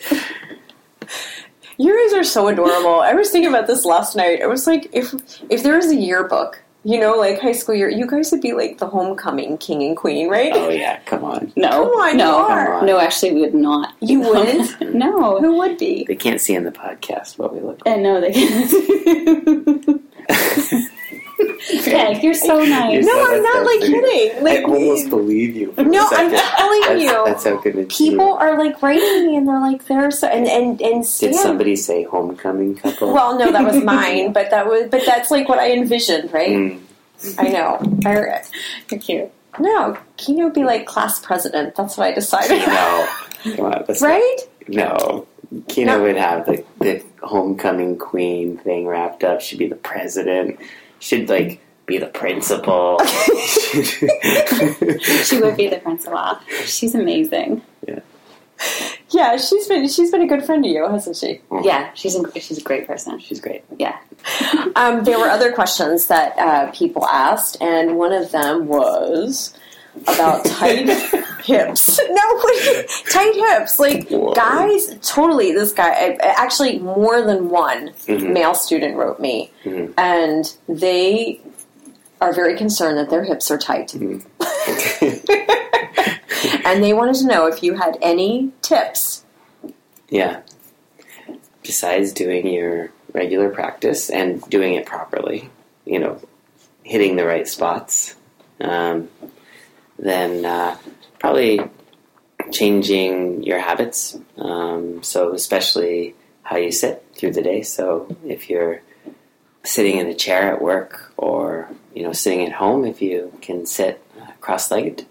You 1.79 2.09
guys 2.09 2.19
are 2.19 2.23
so 2.23 2.47
adorable. 2.47 2.99
I 3.01 3.13
was 3.13 3.29
thinking 3.29 3.49
about 3.49 3.67
this 3.67 3.85
last 3.85 4.15
night. 4.15 4.41
I 4.41 4.47
was 4.47 4.65
like, 4.65 4.89
if 4.93 5.13
if 5.49 5.63
there 5.63 5.75
was 5.75 5.87
a 5.87 5.95
yearbook, 5.95 6.63
you 6.83 6.99
know, 6.99 7.15
like 7.15 7.39
high 7.41 7.51
school 7.51 7.75
year, 7.75 7.89
you 7.89 8.05
guys 8.07 8.31
would 8.31 8.41
be 8.41 8.53
like 8.53 8.77
the 8.77 8.87
homecoming 8.87 9.57
king 9.57 9.83
and 9.83 9.97
queen, 9.97 10.29
right? 10.29 10.51
Oh 10.53 10.69
yeah, 10.69 10.99
come 11.05 11.23
on. 11.23 11.51
No, 11.55 11.69
Come 11.69 11.89
on, 12.01 12.17
no, 12.17 12.29
you 12.39 12.45
are. 12.45 12.85
no. 12.85 12.99
Actually, 12.99 13.33
we 13.33 13.41
would 13.41 13.53
not. 13.53 13.93
You 13.99 14.21
wouldn't? 14.21 14.79
no. 14.95 15.39
Who 15.41 15.57
would 15.57 15.77
be? 15.77 16.05
They 16.07 16.15
can't 16.15 16.39
see 16.39 16.53
in 16.55 16.63
the 16.63 16.71
podcast 16.71 17.37
what 17.37 17.53
we 17.53 17.59
look 17.61 17.83
like. 17.85 17.93
And 17.93 18.03
no, 18.03 18.21
they 18.21 18.31
can't. 18.31 20.01
Peg, 21.37 22.23
you're 22.23 22.33
so 22.33 22.59
nice. 22.63 23.05
No, 23.05 23.11
so 23.11 23.35
I'm 23.35 23.43
not 23.43 23.65
like 23.65 23.79
fantastic. 23.81 24.11
kidding. 24.11 24.43
Like 24.43 24.59
I 24.59 24.63
almost 24.63 25.09
believe 25.09 25.55
you. 25.55 25.73
No, 25.77 26.07
I'm 26.11 26.29
second. 26.31 26.39
telling 26.57 26.81
That's- 26.81 27.01
you. 27.01 27.25
That's 27.25 27.43
how 27.43 27.57
good 27.57 27.75
it 27.75 27.91
is. 27.91 27.97
people 27.97 28.25
were. 28.25 28.39
are 28.39 28.57
like 28.57 28.81
writing 28.81 29.27
me 29.27 29.37
and 29.37 29.47
they're 29.47 29.59
like 29.59 29.85
they're 29.85 30.11
so 30.11 30.27
and 30.27 30.47
and 30.47 30.81
and 30.81 31.05
Stan, 31.05 31.31
Did 31.31 31.39
somebody 31.39 31.75
say 31.75 32.03
homecoming 32.03 32.75
couple? 32.75 33.13
Well, 33.13 33.37
no, 33.37 33.51
that 33.51 33.63
was 33.63 33.83
mine, 33.83 34.33
but 34.33 34.49
that 34.51 34.65
was 34.67 34.89
but 34.89 35.03
that's 35.05 35.29
like 35.31 35.47
what 35.49 35.59
I 35.59 35.71
envisioned, 35.73 36.31
right? 36.33 36.49
Mm. 36.49 36.79
I 37.37 37.49
know. 37.49 37.79
I, 38.05 38.41
You're 38.91 38.99
cute. 38.99 39.31
no, 39.59 39.97
Kino 40.17 40.45
would 40.45 40.53
be 40.53 40.63
like 40.63 40.85
class 40.85 41.19
president. 41.19 41.75
That's 41.75 41.97
what 41.97 42.07
I 42.07 42.13
decided. 42.13 42.59
No, 42.67 43.07
on, 43.65 43.83
that's 43.87 44.01
not- 44.01 44.07
right? 44.09 44.37
no. 44.67 45.27
Kino 45.69 45.97
No. 45.97 46.03
would 46.03 46.17
have 46.17 46.45
the, 46.45 46.65
the 46.79 47.01
homecoming 47.23 47.97
queen 47.97 48.57
thing 48.57 48.85
wrapped 48.85 49.23
up. 49.23 49.39
She'd 49.39 49.59
be 49.59 49.67
the 49.67 49.75
president. 49.75 50.59
She'd 50.99 51.29
like 51.29 51.61
be 51.85 51.97
the 51.97 52.07
principal. 52.07 52.99
She 55.23 55.39
would 55.39 55.57
be 55.57 55.67
the 55.67 55.79
principal. 55.81 56.37
She's 56.65 56.93
amazing. 56.95 57.61
Yeah, 57.87 57.99
Yeah, 59.09 59.37
she's 59.37 59.67
been 59.67 59.87
she's 59.87 60.11
been 60.11 60.21
a 60.21 60.27
good 60.27 60.43
friend 60.45 60.63
to 60.63 60.69
you, 60.69 60.87
hasn't 60.87 61.15
she? 61.15 61.41
Yeah, 61.63 61.91
she's 61.93 62.15
a, 62.15 62.39
she's 62.39 62.57
a 62.57 62.61
great 62.63 62.87
person. 62.87 63.19
She's 63.19 63.39
great. 63.39 63.63
Yeah. 63.77 63.97
Um, 64.75 65.03
there 65.05 65.17
were 65.17 65.27
other 65.29 65.51
questions 65.51 66.05
that 66.07 66.37
uh, 66.37 66.69
people 66.71 67.03
asked, 67.07 67.57
and 67.61 67.97
one 67.97 68.13
of 68.13 68.31
them 68.31 68.67
was 68.67 69.57
about 70.07 70.45
tight 70.45 70.87
hips. 71.47 71.99
No, 72.09 72.41
tight 73.09 73.33
hips. 73.35 73.79
Like 73.79 74.09
Whoa. 74.09 74.33
guys, 74.33 74.97
totally. 75.01 75.51
This 75.53 75.71
guy, 75.73 75.89
I- 75.89 76.17
actually, 76.21 76.79
more 76.79 77.21
than 77.21 77.49
one 77.49 77.91
Mhm. 78.05 78.33
male 78.33 78.53
student 78.55 78.95
wrote 78.97 79.19
me, 79.19 79.51
Mhm. 79.63 79.93
and 79.97 80.53
they 80.67 81.39
are 82.21 82.33
very 82.33 82.55
concerned 82.57 82.97
that 82.97 83.09
their 83.09 83.23
hips 83.23 83.49
are 83.51 83.57
tight, 83.57 83.93
and 86.65 86.83
they 86.83 86.93
wanted 86.93 87.15
to 87.15 87.25
know 87.27 87.47
if 87.47 87.63
you 87.63 87.75
had 87.75 87.97
any 88.01 88.51
tips. 88.61 89.23
yeah. 90.09 90.41
Besides 91.63 92.13
doing 92.13 92.47
your 92.47 92.91
regular 93.11 93.49
practice 93.49 94.09
and 94.09 94.41
doing 94.49 94.75
it 94.75 94.85
properly, 94.85 95.49
you 95.85 95.99
know, 95.99 96.17
hitting 96.83 97.17
the 97.17 97.25
right 97.25 97.45
spots, 97.47 98.15
um, 98.61 99.09
then 99.99 100.45
uh, 100.45 100.77
probably 101.19 101.59
changing 102.51 103.43
your 103.43 103.59
habits. 103.59 104.17
Um, 104.37 105.03
so, 105.03 105.33
especially 105.33 106.15
how 106.43 106.57
you 106.57 106.71
sit 106.71 107.05
through 107.13 107.33
the 107.33 107.41
day. 107.41 107.61
So, 107.61 108.15
if 108.25 108.49
you're 108.49 108.81
sitting 109.63 109.97
in 109.97 110.07
a 110.07 110.13
chair 110.13 110.53
at 110.53 110.61
work 110.61 111.11
or 111.17 111.69
you 111.93 112.03
know 112.03 112.13
sitting 112.13 112.45
at 112.45 112.53
home, 112.53 112.85
if 112.85 113.01
you 113.01 113.37
can 113.41 113.65
sit 113.65 114.01
cross-legged, 114.39 115.05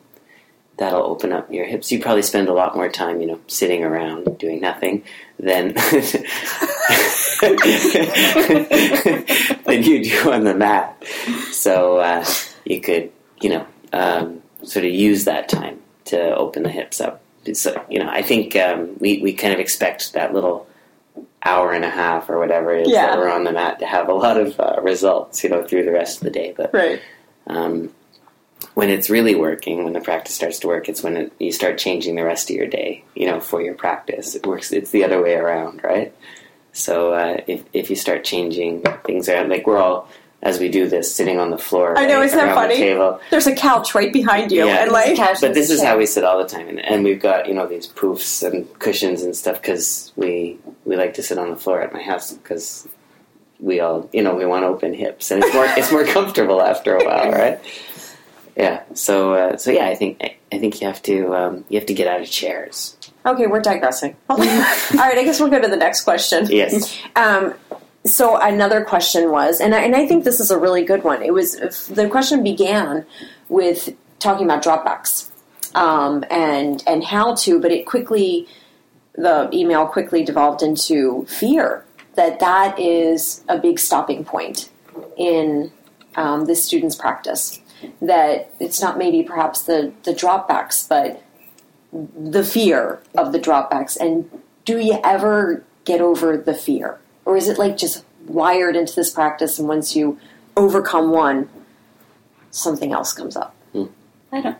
that'll 0.78 1.02
open 1.02 1.32
up 1.32 1.52
your 1.52 1.66
hips. 1.66 1.90
You 1.92 2.00
probably 2.00 2.22
spend 2.22 2.48
a 2.48 2.54
lot 2.54 2.74
more 2.74 2.88
time, 2.88 3.20
you 3.20 3.26
know, 3.26 3.38
sitting 3.46 3.84
around 3.84 4.38
doing 4.38 4.60
nothing 4.60 5.04
than 5.38 5.68
than 9.64 9.82
you 9.82 10.04
do 10.04 10.32
on 10.32 10.44
the 10.44 10.54
mat. 10.56 11.04
So 11.52 11.98
uh, 11.98 12.24
you 12.64 12.80
could, 12.80 13.12
you 13.40 13.50
know, 13.50 13.66
um, 13.92 14.42
sort 14.62 14.84
of 14.84 14.92
use 14.92 15.24
that 15.24 15.48
time 15.48 15.80
to 16.06 16.34
open 16.36 16.62
the 16.62 16.70
hips 16.70 17.00
up. 17.00 17.22
So, 17.52 17.84
you 17.88 17.98
know, 18.00 18.08
I 18.08 18.22
think 18.22 18.56
um, 18.56 18.96
we 18.98 19.20
we 19.22 19.32
kind 19.32 19.52
of 19.54 19.60
expect 19.60 20.12
that 20.14 20.34
little 20.34 20.66
hour 21.44 21.72
and 21.72 21.84
a 21.84 21.90
half 21.90 22.28
or 22.28 22.38
whatever 22.38 22.74
it 22.74 22.86
is 22.88 22.92
Yeah. 22.92 23.06
that 23.06 23.18
we're 23.18 23.28
on 23.30 23.44
the 23.44 23.52
mat 23.52 23.78
to 23.78 23.86
have 23.86 24.08
a 24.08 24.12
lot 24.14 24.36
of 24.36 24.58
uh, 24.58 24.80
results, 24.82 25.44
you 25.44 25.50
know, 25.50 25.62
through 25.62 25.84
the 25.84 25.92
rest 25.92 26.18
of 26.18 26.24
the 26.24 26.30
day. 26.30 26.52
But 26.56 26.74
Right. 26.74 27.00
um, 27.46 27.90
when 28.74 28.90
it's 28.90 29.08
really 29.08 29.36
working, 29.36 29.84
when 29.84 29.92
the 29.92 30.00
practice 30.00 30.34
starts 30.34 30.58
to 30.60 30.66
work, 30.66 30.88
it's 30.88 31.02
when 31.04 31.16
it, 31.16 31.32
you 31.38 31.52
start 31.52 31.78
changing 31.78 32.16
the 32.16 32.24
rest 32.24 32.50
of 32.50 32.56
your 32.56 32.66
day, 32.66 33.04
you 33.14 33.26
know, 33.26 33.38
for 33.38 33.62
your 33.62 33.74
practice. 33.74 34.34
It 34.34 34.44
works. 34.46 34.72
It's 34.72 34.90
the 34.90 35.04
other 35.04 35.22
way 35.22 35.34
around, 35.34 35.84
right? 35.84 36.12
So 36.72 37.12
uh, 37.14 37.40
if 37.46 37.62
if 37.72 37.90
you 37.90 37.96
start 37.96 38.24
changing 38.24 38.82
things 39.04 39.28
around, 39.28 39.48
like 39.50 39.66
we're 39.68 39.78
all 39.78 40.08
as 40.42 40.60
we 40.60 40.68
do 40.68 40.88
this, 40.88 41.12
sitting 41.12 41.38
on 41.40 41.50
the 41.50 41.58
floor, 41.58 41.98
I 41.98 42.06
know, 42.06 42.16
right, 42.18 42.26
isn't 42.26 42.38
that 42.38 42.54
funny? 42.54 42.74
The 42.74 42.80
table. 42.80 43.20
There's 43.30 43.46
a 43.46 43.54
couch 43.54 43.94
right 43.94 44.12
behind 44.12 44.52
you, 44.52 44.66
Yeah. 44.66 44.82
and 44.82 44.92
like 44.92 45.16
Couch 45.16 45.38
But 45.40 45.54
this 45.54 45.70
is 45.70 45.82
how 45.82 45.96
we 45.98 46.06
sit 46.06 46.24
all 46.24 46.38
the 46.38 46.48
time, 46.48 46.68
and, 46.68 46.78
and 46.78 47.04
we've 47.04 47.20
got 47.20 47.48
you 47.48 47.54
know 47.54 47.66
these 47.66 47.86
poofs 47.88 48.46
and 48.46 48.66
cushions 48.78 49.22
and 49.22 49.34
stuff 49.34 49.60
because 49.60 50.12
we 50.16 50.58
we 50.84 50.96
like 50.96 51.14
to 51.14 51.22
sit 51.22 51.38
on 51.38 51.50
the 51.50 51.56
floor 51.56 51.80
at 51.80 51.92
my 51.92 52.02
house 52.02 52.32
because 52.34 52.86
we 53.58 53.80
all 53.80 54.08
you 54.12 54.22
know 54.22 54.34
we 54.34 54.44
want 54.44 54.64
open 54.64 54.92
hips 54.92 55.30
and 55.30 55.42
it's 55.42 55.54
more 55.54 55.64
it's 55.76 55.90
more 55.90 56.04
comfortable 56.16 56.60
after 56.60 56.96
a 56.96 57.04
while, 57.04 57.32
right? 57.42 57.58
Yeah. 58.56 58.82
So 58.94 59.32
uh, 59.34 59.56
so 59.56 59.70
yeah, 59.70 59.86
I 59.86 59.94
think 59.94 60.18
I, 60.22 60.36
I 60.52 60.58
think 60.58 60.80
you 60.80 60.86
have 60.86 61.02
to 61.04 61.34
um, 61.34 61.64
you 61.70 61.78
have 61.78 61.86
to 61.86 61.94
get 61.94 62.06
out 62.06 62.20
of 62.20 62.30
chairs. 62.30 62.96
Okay, 63.24 63.46
we're 63.48 63.60
digressing. 63.60 64.14
All 64.28 64.36
right, 64.38 65.18
I 65.18 65.24
guess 65.24 65.40
we'll 65.40 65.50
go 65.50 65.60
to 65.60 65.66
the 65.68 65.76
next 65.76 66.02
question. 66.04 66.46
Yes. 66.48 66.96
Um, 67.16 67.54
so 68.08 68.36
another 68.36 68.84
question 68.84 69.30
was, 69.30 69.60
and 69.60 69.74
I, 69.74 69.82
and 69.82 69.94
I 69.94 70.06
think 70.06 70.24
this 70.24 70.40
is 70.40 70.50
a 70.50 70.58
really 70.58 70.84
good 70.84 71.04
one. 71.04 71.22
It 71.22 71.32
was 71.32 71.86
the 71.88 72.08
question 72.08 72.42
began 72.42 73.06
with 73.48 73.94
talking 74.18 74.44
about 74.44 74.62
dropbacks 74.62 75.30
um, 75.74 76.24
and 76.30 76.82
and 76.86 77.04
how 77.04 77.34
to, 77.36 77.60
but 77.60 77.70
it 77.70 77.86
quickly 77.86 78.48
the 79.14 79.48
email 79.52 79.86
quickly 79.86 80.24
devolved 80.24 80.62
into 80.62 81.24
fear 81.26 81.84
that 82.16 82.40
that 82.40 82.78
is 82.78 83.44
a 83.48 83.58
big 83.58 83.78
stopping 83.78 84.24
point 84.24 84.70
in 85.16 85.70
um, 86.16 86.46
the 86.46 86.54
student's 86.54 86.96
practice. 86.96 87.60
That 88.00 88.52
it's 88.58 88.80
not 88.80 88.98
maybe 88.98 89.22
perhaps 89.22 89.62
the 89.62 89.92
the 90.04 90.12
dropbacks, 90.12 90.88
but 90.88 91.22
the 91.92 92.44
fear 92.44 93.00
of 93.16 93.32
the 93.32 93.38
dropbacks. 93.38 93.96
And 93.96 94.30
do 94.64 94.78
you 94.78 94.98
ever 95.04 95.64
get 95.84 96.00
over 96.00 96.36
the 96.36 96.54
fear? 96.54 96.98
Or 97.26 97.36
is 97.36 97.48
it 97.48 97.58
like 97.58 97.76
just 97.76 98.04
wired 98.26 98.76
into 98.76 98.94
this 98.94 99.10
practice 99.10 99.58
and 99.58 99.68
once 99.68 99.94
you 99.94 100.18
overcome 100.56 101.10
one, 101.10 101.50
something 102.50 102.92
else 102.92 103.12
comes 103.12 103.36
up? 103.36 103.54
Hmm. 103.72 103.86
I 104.32 104.40
don't. 104.40 104.56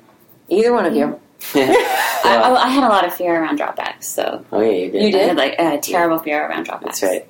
Either 0.48 0.72
one 0.72 0.84
of 0.84 0.94
you. 0.94 1.18
I, 1.54 2.22
I, 2.24 2.64
I 2.64 2.68
had 2.68 2.84
a 2.84 2.88
lot 2.88 3.06
of 3.06 3.14
fear 3.14 3.40
around 3.40 3.58
dropbacks, 3.58 4.04
so 4.04 4.44
oh 4.52 4.60
yeah, 4.60 4.70
you 4.70 4.90
did. 4.90 5.02
You 5.02 5.08
I 5.08 5.10
did? 5.10 5.28
had 5.28 5.36
like 5.36 5.54
a 5.58 5.78
terrible 5.78 6.18
fear 6.18 6.46
around 6.46 6.66
dropbacks. 6.66 7.00
That's 7.00 7.02
right. 7.02 7.28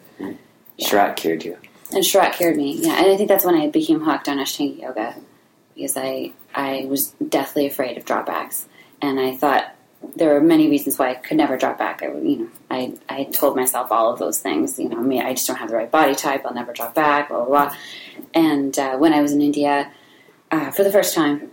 Sharath 0.81 1.17
cured 1.17 1.45
you. 1.45 1.59
And 1.93 2.03
Sharath 2.05 2.35
cured 2.35 2.57
me. 2.57 2.77
Yeah, 2.81 2.97
and 2.97 3.07
I 3.13 3.17
think 3.17 3.29
that's 3.29 3.45
when 3.45 3.55
I 3.55 3.69
became 3.69 4.01
hooked 4.01 4.29
on 4.29 4.39
Ashtanga 4.39 4.81
yoga 4.81 5.15
because 5.75 5.97
I 5.97 6.33
I 6.55 6.87
was 6.89 7.15
deathly 7.29 7.67
afraid 7.67 7.99
of 7.99 8.05
dropbacks, 8.05 8.65
and 9.03 9.21
I 9.21 9.37
thought 9.37 9.75
there 10.15 10.35
were 10.35 10.41
many 10.41 10.69
reasons 10.69 10.99
why 10.99 11.11
I 11.11 11.15
could 11.15 11.37
never 11.37 11.57
drop 11.57 11.79
back. 11.79 12.03
I 12.03 12.07
you 12.07 12.39
know 12.39 12.49
I 12.71 12.95
I 13.09 13.25
told 13.25 13.57
myself 13.57 13.91
all 13.91 14.13
of 14.13 14.19
those 14.19 14.39
things. 14.39 14.79
You 14.79 14.89
know, 14.89 14.99
I 14.99 15.03
mean, 15.03 15.23
I 15.23 15.35
just 15.35 15.47
don't 15.47 15.57
have 15.57 15.69
the 15.69 15.77
right 15.77 15.91
body 15.91 16.15
type. 16.15 16.43
I'll 16.45 16.55
never 16.55 16.73
drop 16.73 16.95
back. 16.95 17.29
Blah 17.29 17.45
blah 17.45 17.69
blah. 17.69 17.77
And 18.35 18.79
uh, 18.79 18.97
when 18.97 19.13
I 19.13 19.21
was 19.21 19.33
in 19.33 19.41
India 19.43 19.93
uh, 20.51 20.71
for 20.71 20.85
the 20.85 20.93
first 20.93 21.15
time, 21.15 21.51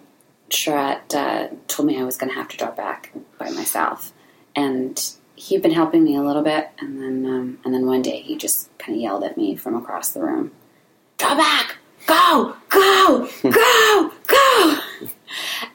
Sharath 0.49 1.13
uh, 1.15 1.47
told 1.67 1.87
me 1.87 1.99
I 1.99 2.03
was 2.03 2.17
going 2.17 2.31
to 2.31 2.35
have 2.35 2.47
to 2.49 2.57
drop 2.57 2.77
back 2.77 3.11
by 3.37 3.49
myself, 3.49 4.13
and 4.55 5.01
he'd 5.35 5.61
been 5.61 5.71
helping 5.71 6.03
me 6.03 6.15
a 6.15 6.21
little 6.21 6.43
bit, 6.43 6.69
and 6.79 7.01
then 7.01 7.25
um, 7.25 7.59
and 7.65 7.73
then 7.73 7.85
one 7.85 8.01
day 8.01 8.21
he 8.21 8.37
just 8.37 8.75
kind 8.77 8.95
of 8.95 9.01
yelled 9.01 9.23
at 9.23 9.37
me 9.37 9.55
from 9.55 9.75
across 9.75 10.11
the 10.11 10.21
room, 10.21 10.51
"Drop 11.17 11.37
back! 11.37 11.77
Go! 12.05 12.55
Go! 12.69 13.29
Go! 13.43 14.11
Go!" 14.27 14.79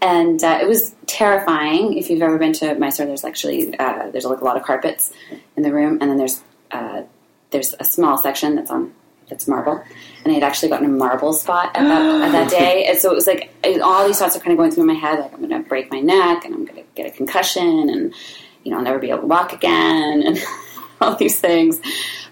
and 0.00 0.42
uh, 0.42 0.58
it 0.61 0.68
was 0.68 0.94
terrifying. 1.18 1.98
If 1.98 2.10
you've 2.10 2.22
ever 2.22 2.38
been 2.38 2.52
to 2.54 2.76
Mysore, 2.76 3.06
there's 3.06 3.25
actually 3.25 3.76
uh, 3.76 4.10
there's 4.10 4.25
like 4.25 4.40
a 4.40 4.44
lot 4.44 4.56
of 4.56 4.62
carpets 4.62 5.12
in 5.56 5.64
the 5.64 5.72
room, 5.72 5.98
and 6.00 6.08
then 6.08 6.16
there's 6.16 6.42
uh, 6.70 7.02
there's 7.50 7.75
a 7.80 7.84
small 7.84 8.16
section 8.16 8.54
that's 8.54 8.70
on 8.70 8.94
that's 9.28 9.48
marble, 9.48 9.82
and 10.22 10.30
I 10.30 10.34
had 10.34 10.44
actually 10.44 10.68
gotten 10.68 10.87
a 10.87 10.90
marble 10.90 11.32
spot 11.32 11.76
at 11.76 11.82
that, 11.82 12.22
at 12.22 12.32
that 12.32 12.50
day, 12.58 12.87
and 12.87 12.96
so 12.96 13.10
it 13.10 13.16
was 13.16 13.26
like 13.26 13.50
all 13.82 14.06
these 14.06 14.18
thoughts 14.20 14.37
are 14.37 14.40
kind 14.40 14.52
of 14.52 14.58
going 14.58 14.70
through 14.70 14.87
my 14.87 14.94
head, 14.94 15.18
like 15.18 15.32
I'm 15.32 15.40
going 15.40 15.62
to 15.62 15.68
break 15.68 15.90
my 15.90 16.00
neck, 16.00 16.44
and 16.44 16.54
I'm 16.54 16.64
going 16.64 16.84
to 16.84 16.88
get 16.94 17.06
a 17.06 17.10
concussion, 17.10 17.90
and 17.90 18.14
you 18.62 18.70
know 18.70 18.78
I'll 18.78 18.84
never 18.84 19.00
be 19.00 19.10
able 19.10 19.22
to 19.22 19.26
walk 19.26 19.52
again, 19.52 20.22
and 20.25 20.38
all 21.00 21.16
these 21.16 21.40
things. 21.40 21.80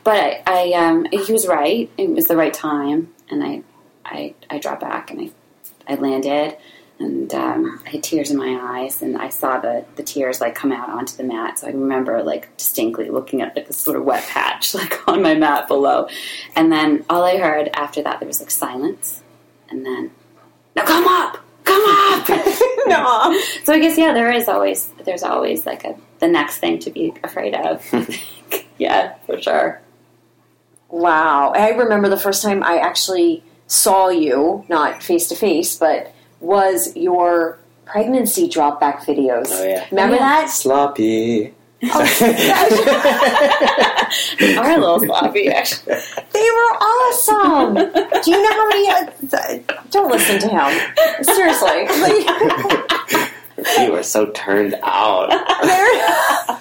But 0.05 0.43
I, 0.47 0.71
I 0.73 0.73
um, 0.75 1.07
he 1.11 1.33
was 1.33 1.49
right; 1.49 1.91
it 1.99 2.09
was 2.09 2.27
the 2.29 2.37
right 2.37 2.55
time, 2.55 3.13
and 3.31 3.43
I 3.43 3.63
I, 4.05 4.35
I 4.49 4.59
dropped 4.59 4.83
back 4.83 5.11
and 5.11 5.21
I 5.23 5.93
I 5.93 5.97
landed 5.97 6.57
and 6.99 7.33
um, 7.35 7.83
I 7.87 7.91
had 7.91 8.03
tears 8.03 8.31
in 8.31 8.39
my 8.39 8.59
eyes 8.61 9.03
and 9.03 9.19
I 9.19 9.29
saw 9.29 9.61
the, 9.61 9.85
the 9.97 10.03
tears 10.03 10.41
like 10.41 10.55
come 10.55 10.73
out 10.73 10.89
onto 10.89 11.17
the 11.17 11.25
mat. 11.25 11.59
So 11.59 11.67
I 11.67 11.71
remember 11.71 12.23
like 12.23 12.57
distinctly 12.57 13.11
looking 13.11 13.43
at 13.43 13.55
like 13.55 13.67
this 13.67 13.77
sort 13.77 13.97
of 13.99 14.05
wet 14.05 14.25
patch 14.25 14.75
like 14.75 15.07
on 15.07 15.23
my 15.23 15.35
mat 15.35 15.69
below. 15.69 16.09
And 16.55 16.73
then 16.73 17.05
all 17.11 17.23
I 17.23 17.37
heard 17.37 17.69
after 17.75 18.03
that 18.03 18.21
there 18.21 18.27
was 18.27 18.41
like 18.41 18.51
silence 18.51 19.23
and 19.69 19.85
then 19.85 20.11
now 20.75 20.85
come 20.85 21.07
up, 21.07 21.39
come 21.65 21.85
up. 21.87 22.29
no. 22.87 23.41
so 23.65 23.75
I 23.75 23.79
guess 23.79 23.99
yeah, 23.99 24.15
there 24.15 24.33
is 24.33 24.49
always 24.49 24.87
there's 25.05 25.23
always 25.23 25.67
like 25.67 25.85
a 25.85 25.97
the 26.19 26.29
next 26.29 26.59
thing 26.59 26.79
to 26.81 26.91
be 26.91 27.13
afraid 27.23 27.55
of. 27.55 27.85
yeah, 28.79 29.17
for 29.27 29.41
sure. 29.41 29.83
Wow. 30.89 31.53
I 31.55 31.71
remember 31.71 32.09
the 32.09 32.17
first 32.17 32.43
time 32.43 32.63
I 32.63 32.79
actually 32.79 33.43
saw 33.67 34.09
you, 34.09 34.65
not 34.69 35.03
face 35.03 35.29
to 35.29 35.37
face, 35.37 35.77
but 35.77 36.15
was 36.41 36.95
your 36.97 37.59
pregnancy 37.85 38.49
drop 38.49 38.81
back 38.81 39.03
videos. 39.05 39.47
Oh, 39.51 39.65
yeah. 39.65 39.87
Remember 39.91 40.17
Oh, 40.17 40.19
yeah. 40.19 40.41
that? 40.43 40.51
Sloppy. 40.51 41.55
They 44.39 44.57
are 44.57 44.71
a 44.71 44.79
little 44.79 45.01
sloppy 45.01 45.49
actually. 45.51 45.95
They 46.33 46.41
were 46.41 46.73
awesome. 46.81 47.75
Do 47.75 48.31
you 48.31 48.43
know 48.43 48.53
how 48.53 48.69
many? 48.69 48.89
Uh, 48.91 49.59
don't 49.91 50.11
listen 50.11 50.39
to 50.41 50.49
him. 50.49 51.25
Seriously. 51.25 51.87
You 53.79 53.91
were 53.93 54.03
so 54.03 54.27
turned 54.33 54.75
out. 54.83 55.31
they're- 55.63 56.59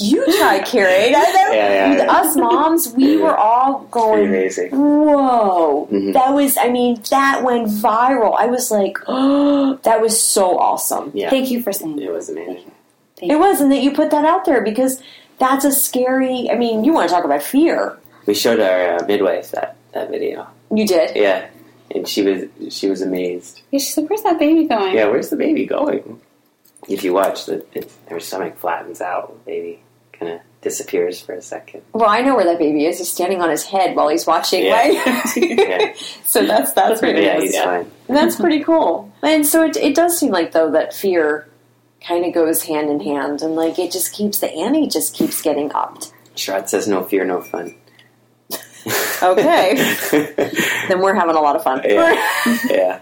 you 0.00 0.24
try, 0.38 0.60
Carrie. 0.60 1.12
That- 1.12 1.32
that- 1.32 1.50
Yeah, 1.54 1.68
yeah, 1.96 1.96
yeah. 2.04 2.12
Us 2.12 2.36
moms, 2.36 2.92
we 2.94 3.16
were 3.18 3.36
all 3.36 3.86
going. 3.90 4.26
amazing. 4.26 4.70
Whoa! 4.70 5.88
Mhm. 5.92 6.12
That 6.12 6.32
was. 6.34 6.56
I 6.56 6.68
mean, 6.68 7.00
that 7.10 7.42
went 7.42 7.68
viral. 7.68 8.34
I 8.38 8.46
was 8.46 8.70
like, 8.70 8.98
oh, 9.06 9.78
that 9.82 10.00
was 10.00 10.20
so 10.20 10.58
awesome. 10.58 11.10
Yeah, 11.14 11.30
Thank 11.30 11.50
you 11.50 11.62
for 11.62 11.72
saying 11.72 11.98
it 12.00 12.10
was 12.12 12.28
amazing. 12.28 12.70
Thank 13.16 13.30
It 13.30 13.34
you. 13.34 13.38
was, 13.38 13.60
and 13.60 13.70
that 13.72 13.82
you 13.82 13.90
put 13.92 14.10
that 14.10 14.24
out 14.24 14.44
there 14.44 14.60
because 14.62 15.02
that's 15.38 15.64
a 15.64 15.72
scary. 15.72 16.48
I 16.50 16.54
mean, 16.56 16.84
you 16.84 16.92
want 16.92 17.08
to 17.08 17.14
talk 17.14 17.24
about 17.24 17.42
fear? 17.42 17.96
We 18.26 18.34
showed 18.34 18.60
our 18.60 18.96
uh, 18.96 19.06
midwife 19.06 19.50
that 19.52 19.76
that 19.92 20.10
video. 20.10 20.46
You 20.74 20.86
did. 20.86 21.14
Yeah, 21.14 21.46
and 21.94 22.08
she 22.08 22.22
was 22.22 22.44
she 22.74 22.88
was 22.88 23.02
amazed. 23.02 23.60
Yeah, 23.70 23.78
she's 23.80 23.96
like, 23.96 24.08
"Where's 24.08 24.22
that 24.22 24.38
baby 24.38 24.64
going?" 24.66 24.94
Yeah, 24.94 25.06
where's 25.08 25.28
the 25.30 25.36
baby 25.36 25.66
going? 25.66 26.20
If 26.88 27.04
you 27.04 27.12
watch, 27.12 27.46
the 27.46 27.64
it, 27.72 27.90
her 28.08 28.20
stomach 28.20 28.58
flattens 28.58 29.00
out. 29.00 29.44
Baby 29.44 29.80
kind 30.12 30.32
of 30.32 30.40
disappears 30.60 31.20
for 31.20 31.34
a 31.34 31.42
second. 31.42 31.82
Well, 31.92 32.08
I 32.08 32.22
know 32.22 32.34
where 32.34 32.44
that 32.44 32.58
baby 32.58 32.86
is. 32.86 32.98
He's 32.98 33.12
standing 33.12 33.40
on 33.40 33.50
his 33.50 33.64
head 33.64 33.94
while 33.94 34.08
he's 34.08 34.26
watching. 34.26 34.64
Yeah. 34.64 34.74
Right? 34.74 35.36
Yeah. 35.36 35.94
so 36.24 36.46
that's 36.46 36.72
that's 36.72 37.02
it 37.02 37.52
yeah, 37.52 37.64
fine. 37.64 37.90
And 38.08 38.16
that's 38.16 38.36
pretty 38.36 38.62
cool. 38.62 39.12
And 39.22 39.46
so 39.46 39.64
it, 39.64 39.76
it 39.76 39.94
does 39.94 40.18
seem 40.18 40.30
like 40.30 40.52
though 40.52 40.70
that 40.72 40.94
fear 40.94 41.48
kind 42.06 42.24
of 42.24 42.34
goes 42.34 42.62
hand 42.64 42.90
in 42.90 43.00
hand, 43.00 43.42
and 43.42 43.54
like 43.54 43.78
it 43.78 43.92
just 43.92 44.12
keeps 44.12 44.38
the 44.38 44.50
ante 44.50 44.88
just 44.88 45.14
keeps 45.14 45.40
getting 45.42 45.72
upped. 45.72 46.12
Sharath 46.36 46.68
says, 46.68 46.88
"No 46.88 47.04
fear, 47.04 47.24
no 47.24 47.40
fun." 47.40 47.74
Okay, 49.22 49.74
then 50.88 51.00
we're 51.00 51.14
having 51.14 51.34
a 51.34 51.40
lot 51.40 51.56
of 51.56 51.64
fun. 51.64 51.80
Yeah. 51.84 52.12
yeah, 52.68 53.00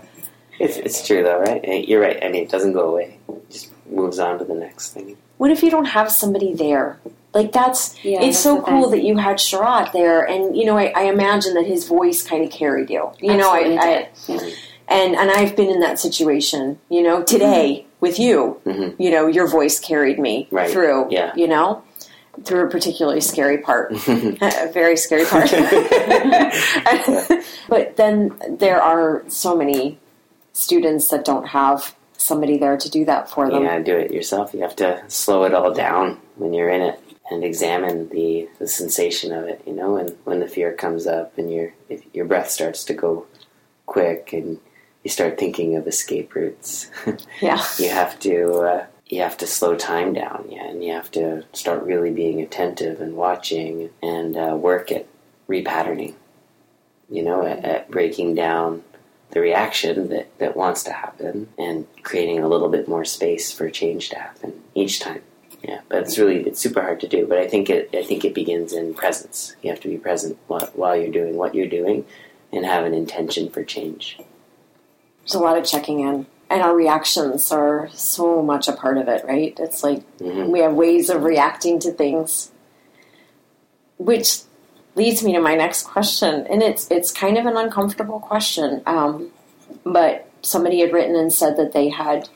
it's 0.61 0.77
it's 0.77 1.05
true 1.05 1.25
though, 1.25 1.41
right? 1.41 1.89
You're 1.89 2.01
right. 2.01 2.23
I 2.23 2.29
mean, 2.29 2.45
it 2.45 2.51
doesn't 2.51 2.73
go 2.73 2.93
away. 2.93 3.19
It 3.29 3.51
just 3.51 3.72
moves 3.95 4.19
on 4.19 4.39
to 4.39 4.45
the 4.45 4.55
next 4.55 4.93
thing. 4.95 5.17
what 5.39 5.51
if 5.51 5.63
you 5.63 5.71
don't 5.71 5.87
have 5.87 6.11
somebody 6.11 6.55
there? 6.55 6.99
Like 7.35 7.53
that's 7.53 7.97
Yeah, 8.05 8.19
it's 8.19 8.27
that's 8.27 8.39
so 8.41 8.61
cool 8.63 8.91
thing. 8.91 9.01
that 9.01 9.07
you 9.07 9.17
had 9.17 9.37
Sharath 9.37 9.93
there, 9.93 10.23
and 10.23 10.55
you 10.57 10.65
know 10.67 10.77
I, 10.77 10.93
I 10.95 11.03
imagine 11.05 11.55
that 11.55 11.67
his 11.67 11.87
voice 11.89 12.23
kind 12.23 12.45
of 12.45 12.51
carried 12.51 12.91
you. 12.91 13.11
You 13.21 13.37
know, 13.37 13.51
I, 13.51 13.79
I. 13.81 14.09
Yeah. 14.29 14.41
and 14.89 15.17
and 15.17 15.31
I've 15.31 15.57
been 15.57 15.71
in 15.71 15.81
that 15.81 15.99
situation. 15.99 16.79
You 16.91 17.03
know, 17.03 17.23
today 17.23 17.87
with 18.01 18.19
you, 18.19 18.61
Mhm. 18.67 18.95
you 18.99 19.11
know, 19.11 19.27
your 19.29 19.49
voice 19.49 19.81
carried 19.81 20.19
me 20.19 20.47
Right. 20.51 20.71
through. 20.71 21.07
Yeah. 21.11 21.33
you 21.35 21.49
know, 21.49 21.83
through 22.45 22.67
a 22.67 22.71
particularly 22.71 23.21
scary 23.23 23.59
part, 23.59 23.93
a 24.07 24.71
very 24.73 24.97
scary 24.97 25.25
part. 25.25 25.51
but 27.69 27.97
then 27.97 28.33
there 28.59 28.81
are 28.83 29.23
so 29.29 29.57
many 29.57 29.99
students 30.53 31.09
that 31.09 31.25
don't 31.25 31.47
have 31.49 31.95
somebody 32.23 32.57
there 32.59 32.77
to 32.77 32.91
do 32.91 33.05
that 33.05 33.29
for 33.31 33.47
You 33.47 33.53
them. 33.53 33.65
gotta 33.65 33.85
do 33.85 33.97
it 33.97 34.13
yourself. 34.13 34.55
You 34.55 34.61
have 34.61 34.77
to 34.77 35.03
slow 35.09 35.45
it 35.45 35.55
all 35.55 35.73
down 35.75 36.21
when 36.37 36.53
you're 36.55 36.71
in 36.71 36.83
it 36.83 37.01
and 37.31 37.45
examine 37.45 38.09
the, 38.11 38.49
the 38.59 38.69
sensation 38.69 39.33
of 39.33 39.45
it. 39.47 39.63
You 39.67 39.73
know, 39.75 39.97
and 39.97 40.17
when 40.25 40.41
the 40.41 40.49
fear 40.49 40.73
comes 40.73 41.07
up 41.07 41.37
and 41.39 41.53
your 41.53 41.73
if 41.89 42.03
your 42.15 42.25
breath 42.25 42.51
starts 42.51 42.85
to 42.85 42.95
go 42.95 43.27
quick 43.87 44.33
and 44.33 44.59
you 45.03 45.11
start 45.11 45.37
thinking 45.39 45.77
of 45.77 45.87
escape 45.87 46.35
routes. 46.35 46.91
Yeah. 47.41 47.63
you 47.79 47.89
have 47.91 48.19
to 48.21 48.53
uh, 48.61 48.87
you 49.07 49.21
have 49.21 49.37
to 49.39 49.47
slow 49.47 49.75
time 49.77 50.13
down, 50.15 50.47
yeah, 50.49 50.65
and 50.69 50.83
you 50.83 50.93
have 50.93 51.11
to 51.13 51.45
start 51.53 51.83
really 51.83 52.11
being 52.11 52.41
attentive 52.41 53.01
and 53.01 53.15
watching 53.17 53.91
and 54.03 54.37
uh, 54.37 54.57
work 54.57 54.91
at 54.93 55.07
repatterning. 55.49 56.15
You 57.11 57.23
know, 57.25 57.45
at, 57.45 57.63
at 57.65 57.91
breaking 57.91 58.35
down 58.37 58.85
the 59.33 59.41
reaction 59.41 60.09
that, 60.11 60.39
that 60.39 60.57
wants 60.57 60.83
to 60.85 60.93
happen 60.93 61.49
and 61.59 61.87
creating 62.03 62.39
a 62.39 62.49
little 62.49 62.69
bit 62.69 62.87
more 62.87 63.05
space 63.05 63.51
for 63.51 63.69
change 63.71 64.11
to 64.11 64.19
happen 64.19 64.53
each 64.75 65.01
time. 65.01 65.23
Yeah, 65.63 65.81
but 65.89 66.01
it's 66.03 66.19
really 66.19 66.41
it's 66.43 66.59
super 66.61 66.83
hard 66.83 67.01
to 67.01 67.09
do. 67.09 67.27
But 67.27 67.39
I 67.39 67.47
think 67.47 67.71
it 67.71 67.91
I 67.95 68.03
think 68.03 68.25
it 68.25 68.35
begins 68.35 68.73
in 68.73 68.95
presence. 68.95 69.55
You 69.63 69.71
have 69.71 69.81
to 69.81 69.89
be 69.89 69.97
present 69.97 70.37
while, 70.49 70.69
while 70.75 70.97
you're 70.97 71.13
doing 71.13 71.37
what 71.37 71.55
you're 71.55 71.69
doing, 71.69 72.05
and 72.53 72.65
have 72.67 72.85
an 72.85 72.95
intention 72.95 73.49
for 73.49 73.63
change. 73.65 74.19
There's 75.21 75.35
a 75.35 75.39
lot 75.39 75.57
of 75.57 75.65
checking 75.65 76.01
in. 76.01 76.27
And 76.51 76.61
our 76.61 76.77
reactions 76.77 77.51
are 77.51 77.89
so 77.95 78.43
much 78.43 78.69
a 78.69 78.73
part 78.73 78.99
of 78.99 79.09
it, 79.09 79.25
right? 79.25 79.57
It's 79.59 79.83
like 79.83 80.03
Mhm. 80.19 80.49
we 80.51 80.59
have 80.61 80.75
ways 80.75 81.09
of 81.09 81.23
reacting 81.23 81.79
to 81.79 81.93
things. 81.93 82.51
Which 83.99 84.41
leads 84.95 85.23
me 85.23 85.33
to 85.33 85.41
my 85.41 85.55
next 85.55 85.85
question. 85.85 86.47
And 86.49 86.63
it's 86.63 86.91
it's 86.91 87.13
kind 87.13 87.39
of 87.39 87.47
an 87.47 87.57
uncomfortable 87.57 88.21
question. 88.21 88.83
Um, 88.87 89.31
but 89.85 90.29
somebody 90.43 90.81
had 90.81 90.93
written 90.93 91.17
and 91.17 91.33
said 91.33 91.57
that 91.57 91.73
they 91.73 91.89
had 91.89 92.29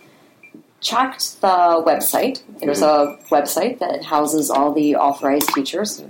checked 0.80 1.40
the 1.40 1.82
website. 1.86 2.42
There's 2.60 2.82
a 2.82 3.18
website 3.30 3.78
that 3.80 4.04
houses 4.04 4.50
all 4.50 4.72
the 4.72 4.96
authorized 4.96 5.48
teachers. 5.54 6.02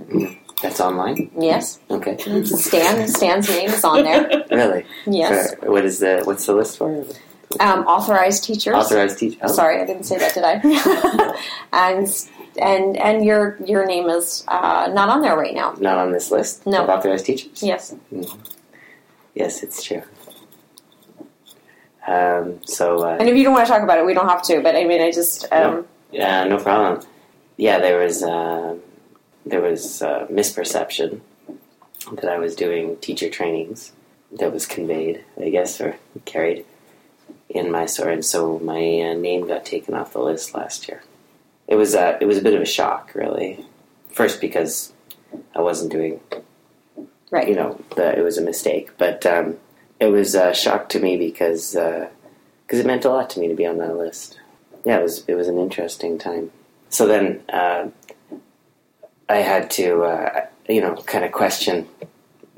That's 0.61 0.79
online. 0.79 1.29
Yes. 1.37 1.79
Okay. 1.89 2.17
Stan 2.45 3.07
Stan's 3.07 3.49
name 3.49 3.69
is 3.69 3.83
on 3.83 4.03
there. 4.03 4.43
Really? 4.51 4.85
Yes. 5.05 5.55
What 5.61 5.85
is 5.85 5.99
the 5.99 6.21
what's 6.23 6.45
the 6.45 6.53
list 6.53 6.77
for? 6.77 7.05
Um, 7.59 7.85
authorized 7.85 8.43
teachers. 8.43 8.73
Authorized 8.73 9.19
teacher. 9.19 9.39
Oh. 9.43 9.47
Sorry, 9.51 9.81
I 9.81 9.85
didn't 9.85 10.03
say 10.03 10.17
that, 10.17 10.33
did 10.33 10.43
I? 10.43 11.37
and 11.73 12.07
and 12.59 12.97
and 12.97 13.23
your 13.25 13.57
your 13.63 13.85
name 13.85 14.09
is 14.09 14.43
uh, 14.47 14.89
not 14.91 15.09
on 15.09 15.21
there 15.21 15.35
right 15.37 15.53
now. 15.53 15.73
Not 15.79 15.97
on 15.97 16.11
this 16.11 16.31
list. 16.31 16.65
No. 16.65 16.83
Of 16.83 16.89
authorized 16.89 17.25
teachers. 17.25 17.61
Yes. 17.61 17.95
Yes, 19.35 19.63
it's 19.63 19.83
true. 19.83 20.03
Um, 22.07 22.59
so 22.65 23.03
uh, 23.05 23.17
And 23.19 23.27
if 23.27 23.35
you 23.35 23.43
don't 23.43 23.53
want 23.53 23.67
to 23.67 23.71
talk 23.71 23.83
about 23.83 23.99
it, 23.99 24.05
we 24.05 24.13
don't 24.13 24.29
have 24.29 24.41
to. 24.43 24.61
But 24.61 24.75
I 24.75 24.85
mean, 24.85 25.01
I 25.01 25.11
just 25.11 25.51
um, 25.51 25.85
Yeah, 26.11 26.45
no 26.45 26.57
problem. 26.57 27.05
Yeah, 27.57 27.79
there 27.79 27.99
was 27.99 28.23
uh, 28.23 28.77
there 29.45 29.61
was 29.61 30.01
uh, 30.01 30.25
misperception 30.29 31.21
that 32.11 32.29
I 32.29 32.37
was 32.37 32.55
doing 32.55 32.97
teacher 32.97 33.29
trainings 33.29 33.91
that 34.31 34.53
was 34.53 34.65
conveyed, 34.65 35.23
I 35.41 35.49
guess, 35.49 35.81
or 35.81 35.97
carried 36.25 36.65
in 37.49 37.71
my 37.71 37.85
story, 37.85 38.13
and 38.13 38.25
so 38.25 38.59
my 38.59 38.77
uh, 38.77 39.13
name 39.13 39.47
got 39.47 39.65
taken 39.65 39.93
off 39.93 40.13
the 40.13 40.19
list 40.19 40.53
last 40.53 40.87
year. 40.87 41.01
It 41.67 41.75
was 41.75 41.95
uh, 41.95 42.17
it 42.21 42.25
was 42.25 42.37
a 42.37 42.41
bit 42.41 42.53
of 42.53 42.61
a 42.61 42.65
shock, 42.65 43.11
really. 43.13 43.65
First, 44.09 44.41
because 44.41 44.93
I 45.55 45.61
wasn't 45.61 45.91
doing 45.91 46.19
right. 47.31 47.47
you 47.47 47.55
know, 47.55 47.79
the, 47.95 48.17
it 48.17 48.21
was 48.21 48.37
a 48.37 48.41
mistake. 48.41 48.91
But 48.97 49.25
um, 49.25 49.57
it 49.99 50.07
was 50.07 50.35
a 50.35 50.53
shock 50.53 50.89
to 50.89 50.99
me 50.99 51.17
because 51.17 51.73
because 51.73 52.79
it 52.79 52.85
meant 52.85 53.05
a 53.05 53.09
lot 53.09 53.29
to 53.31 53.39
me 53.39 53.47
to 53.47 53.55
be 53.55 53.65
on 53.65 53.77
that 53.77 53.97
list. 53.97 54.39
Yeah, 54.85 54.99
it 54.99 55.03
was 55.03 55.23
it 55.27 55.35
was 55.35 55.47
an 55.47 55.57
interesting 55.57 56.17
time. 56.17 56.51
So 56.89 57.07
then 57.07 57.43
uh, 57.49 57.89
I 59.29 59.37
had 59.37 59.69
to 59.71 60.03
uh, 60.03 60.45
you 60.69 60.81
know 60.81 60.95
kind 60.95 61.25
of 61.25 61.31
question 61.31 61.87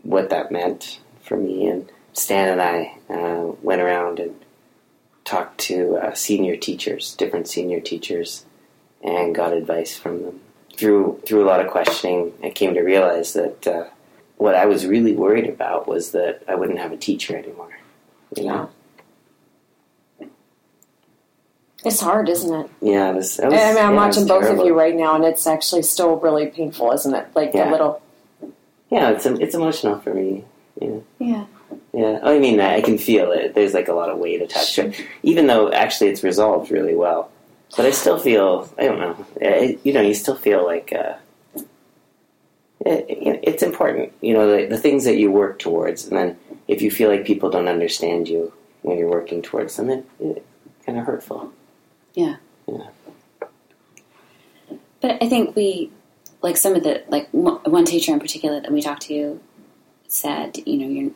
what 0.04 0.30
that 0.30 0.52
meant 0.52 1.00
for 1.22 1.38
me. 1.38 1.68
And 1.68 1.92
Stan 2.14 2.50
and 2.50 2.62
I 2.62 2.98
uh, 3.10 3.54
went 3.62 3.82
around 3.82 4.20
and 4.20 4.36
talked 5.24 5.60
to 5.60 5.98
uh, 5.98 6.14
senior 6.14 6.56
teachers, 6.56 7.16
different 7.16 7.48
senior 7.48 7.80
teachers, 7.80 8.46
and 9.04 9.34
got 9.36 9.54
advice 9.54 9.98
from 9.98 10.24
them. 10.24 10.40
Through 10.78 11.22
through 11.26 11.44
a 11.44 11.48
lot 11.48 11.60
of 11.64 11.70
questioning, 11.72 12.34
I 12.44 12.50
came 12.50 12.74
to 12.76 12.82
realize 12.82 13.34
that. 13.34 13.68
Uh, 13.68 13.86
what 14.38 14.56
I 14.56 14.68
was 14.68 14.86
really 14.86 15.12
worried 15.12 15.50
about 15.50 15.86
was 15.86 16.12
that 16.12 16.44
I 16.48 16.56
wouldn't 16.56 16.80
have 16.80 16.94
a 16.94 16.98
teacher 16.98 17.36
anymore. 17.36 17.78
You 18.38 18.46
know? 18.46 18.70
It's 21.86 22.00
hard, 22.02 22.28
isn't 22.28 22.54
it? 22.54 22.70
Yeah, 22.82 23.12
it 23.12 23.16
was. 23.16 23.40
I 23.40 23.50
mean, 23.50 23.54
I'm 23.60 23.76
yeah, 23.76 23.92
watching 23.92 24.28
both 24.28 24.44
terrible. 24.44 24.62
of 24.62 24.68
you 24.68 24.78
right 24.78 24.96
now, 24.96 25.16
and 25.16 25.24
it's 25.24 25.48
actually 25.48 25.84
still 25.84 26.18
really 26.18 26.48
painful, 26.48 26.92
isn't 26.92 27.14
it? 27.14 27.28
Like 27.36 27.54
Yeah. 27.54 27.66
the 27.66 27.72
little. 27.72 28.02
Yeah, 28.90 29.12
it's 29.12 29.26
it's 29.26 29.56
emotional 29.56 30.00
for 30.00 30.14
me. 30.14 30.44
Yeah, 30.82 31.00
Yeah. 31.20 31.46
yeah. 31.94 32.20
I 32.24 32.40
mean, 32.40 32.60
I 32.60 32.82
can 32.82 32.98
feel 32.98 33.32
it. 33.32 33.54
There's 33.56 33.74
like 33.74 33.88
a 33.88 33.94
lot 33.94 34.10
of 34.10 34.18
weight 34.18 34.42
attached 34.42 34.76
to 34.76 34.88
it, 34.88 35.06
even 35.24 35.48
though 35.48 35.72
actually 35.72 36.10
it's 36.10 36.24
resolved 36.24 36.70
really 36.72 36.96
well. 36.96 37.30
But 37.78 37.86
I 37.86 37.92
still 37.92 38.18
feel. 38.18 38.72
I 38.78 38.86
don't 38.86 39.00
know. 39.00 39.26
It, 39.40 39.80
you 39.84 39.94
know, 39.94 40.02
you 40.02 40.14
still 40.14 40.36
feel 40.36 40.66
like. 40.66 40.92
Uh, 40.94 41.14
it, 42.82 43.06
it- 43.10 43.40
it's 43.44 43.64
important, 43.64 44.14
you 44.22 44.34
know, 44.34 44.50
the, 44.56 44.66
the 44.68 44.78
things 44.78 45.04
that 45.06 45.18
you 45.18 45.30
work 45.32 45.60
towards, 45.60 46.06
and 46.08 46.18
then 46.18 46.38
if 46.68 46.82
you 46.82 46.90
feel 46.92 47.10
like 47.10 47.26
people 47.26 47.50
don't 47.50 47.68
understand 47.68 48.28
you 48.30 48.54
when 48.84 48.98
you're 48.98 49.10
working 49.10 49.42
towards 49.42 49.76
them, 49.76 49.90
it, 49.90 50.06
it 50.20 50.46
kind 50.86 50.98
of 50.98 51.06
hurtful. 51.06 51.52
Yeah. 52.14 52.38
Yeah. 52.68 52.88
But 55.02 55.22
I 55.22 55.28
think 55.30 55.56
we, 55.56 55.92
like 56.42 56.56
some 56.58 56.76
of 56.76 56.84
the, 56.84 57.04
like 57.10 57.28
one 57.32 57.86
teacher 57.86 58.14
in 58.14 58.20
particular 58.20 58.62
that 58.62 58.72
we 58.72 58.82
talked 58.82 59.02
to 59.04 59.40
said, 60.08 60.58
you 60.66 60.78
know, 60.78 60.88
you're, 60.88 61.12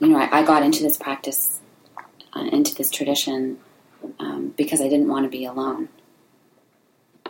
you 0.00 0.08
know, 0.08 0.18
I, 0.18 0.40
I 0.40 0.42
got 0.44 0.62
into 0.62 0.82
this 0.82 0.96
practice, 0.98 1.60
uh, 2.34 2.44
into 2.52 2.74
this 2.74 2.90
tradition, 2.90 3.58
um, 4.18 4.54
because 4.56 4.80
I 4.80 4.88
didn't 4.88 5.08
want 5.08 5.24
to 5.24 5.30
be 5.30 5.44
alone. 5.44 5.88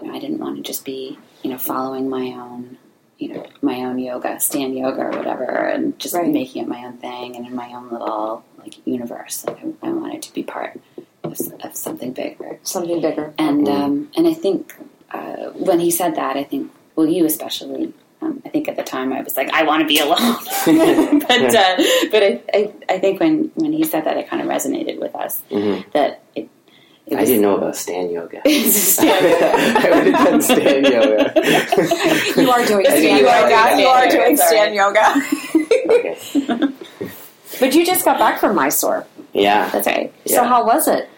You 0.00 0.08
know, 0.08 0.14
I 0.14 0.18
didn't 0.20 0.38
want 0.38 0.56
to 0.56 0.62
just 0.62 0.84
be, 0.84 1.18
you 1.42 1.50
know, 1.50 1.58
following 1.58 2.08
my 2.08 2.26
own, 2.32 2.78
you 3.18 3.32
know, 3.34 3.46
my 3.62 3.78
own 3.80 3.98
yoga, 3.98 4.38
stand 4.38 4.76
yoga 4.76 5.02
or 5.06 5.10
whatever, 5.10 5.44
and 5.44 5.98
just 5.98 6.14
Right. 6.14 6.28
making 6.28 6.62
it 6.62 6.68
my 6.68 6.84
own 6.84 6.98
thing 6.98 7.34
and 7.36 7.46
in 7.46 7.54
my 7.54 7.72
own 7.74 7.90
little 7.90 8.44
like 8.58 8.74
universe. 8.86 9.44
Like 9.44 9.58
I, 9.82 9.88
I 9.88 9.90
wanted 9.90 10.22
to 10.22 10.32
be 10.32 10.42
part 10.44 10.78
of, 11.24 11.32
of 11.64 11.74
something 11.74 12.12
bigger. 12.12 12.58
Something 12.62 13.00
bigger. 13.00 13.34
And 13.38 13.66
Mhm. 13.66 13.72
um, 13.74 14.10
and 14.16 14.26
I 14.28 14.34
think 14.34 14.74
uh, 15.10 15.50
when 15.50 15.80
he 15.80 15.90
said 15.90 16.14
that, 16.14 16.36
I 16.36 16.44
think 16.44 16.70
well, 16.94 17.06
you 17.08 17.24
especially. 17.24 17.92
Um, 18.20 18.42
I 18.44 18.48
think 18.48 18.66
at 18.66 18.74
the 18.74 18.82
time 18.82 19.12
I 19.12 19.22
was 19.22 19.36
like, 19.36 19.48
I 19.52 19.62
want 19.62 19.80
to 19.82 19.86
be 19.86 20.00
alone. 20.00 20.18
but 21.28 21.54
uh, 21.54 21.76
but 22.10 22.22
I, 22.24 22.40
I 22.52 22.72
I 22.88 22.98
think 22.98 23.20
when 23.20 23.50
when 23.54 23.72
he 23.72 23.84
said 23.84 24.04
that, 24.06 24.16
it 24.16 24.28
kind 24.28 24.42
of 24.42 24.48
resonated 24.48 24.98
with 25.00 25.14
us 25.14 25.40
Mhm. 25.50 25.84
that 25.92 26.20
it 26.34 26.48
It 27.10 27.16
I 27.16 27.20
was- 27.20 27.28
didn't 27.30 27.42
know 27.42 27.56
about 27.56 27.74
stand 27.76 28.10
yoga. 28.12 28.40
Stand 28.70 29.24
yoga. 29.24 29.52
I 29.54 29.90
would 29.90 30.14
have 30.14 30.26
done 30.26 30.42
stand 30.42 30.86
yoga. 30.86 31.32
You 32.40 32.50
are 32.50 32.64
doing 32.66 32.84
stand 32.86 33.20
yoga. 33.20 33.48
know 33.48 33.78
You 33.78 33.86
are 33.88 34.08
doing 34.08 34.36
stand 34.36 34.74
yoga. 34.74 35.14
okay. 35.88 36.74
But 37.60 37.74
you 37.74 37.84
just 37.86 38.04
got 38.04 38.18
back 38.18 38.38
from 38.38 38.54
Mysore. 38.54 39.06
Yeah. 39.32 39.68
That's 39.70 39.86
right. 39.86 40.12
So 40.26 40.44
how 40.44 40.64
was 40.66 40.86
it? 40.88 41.08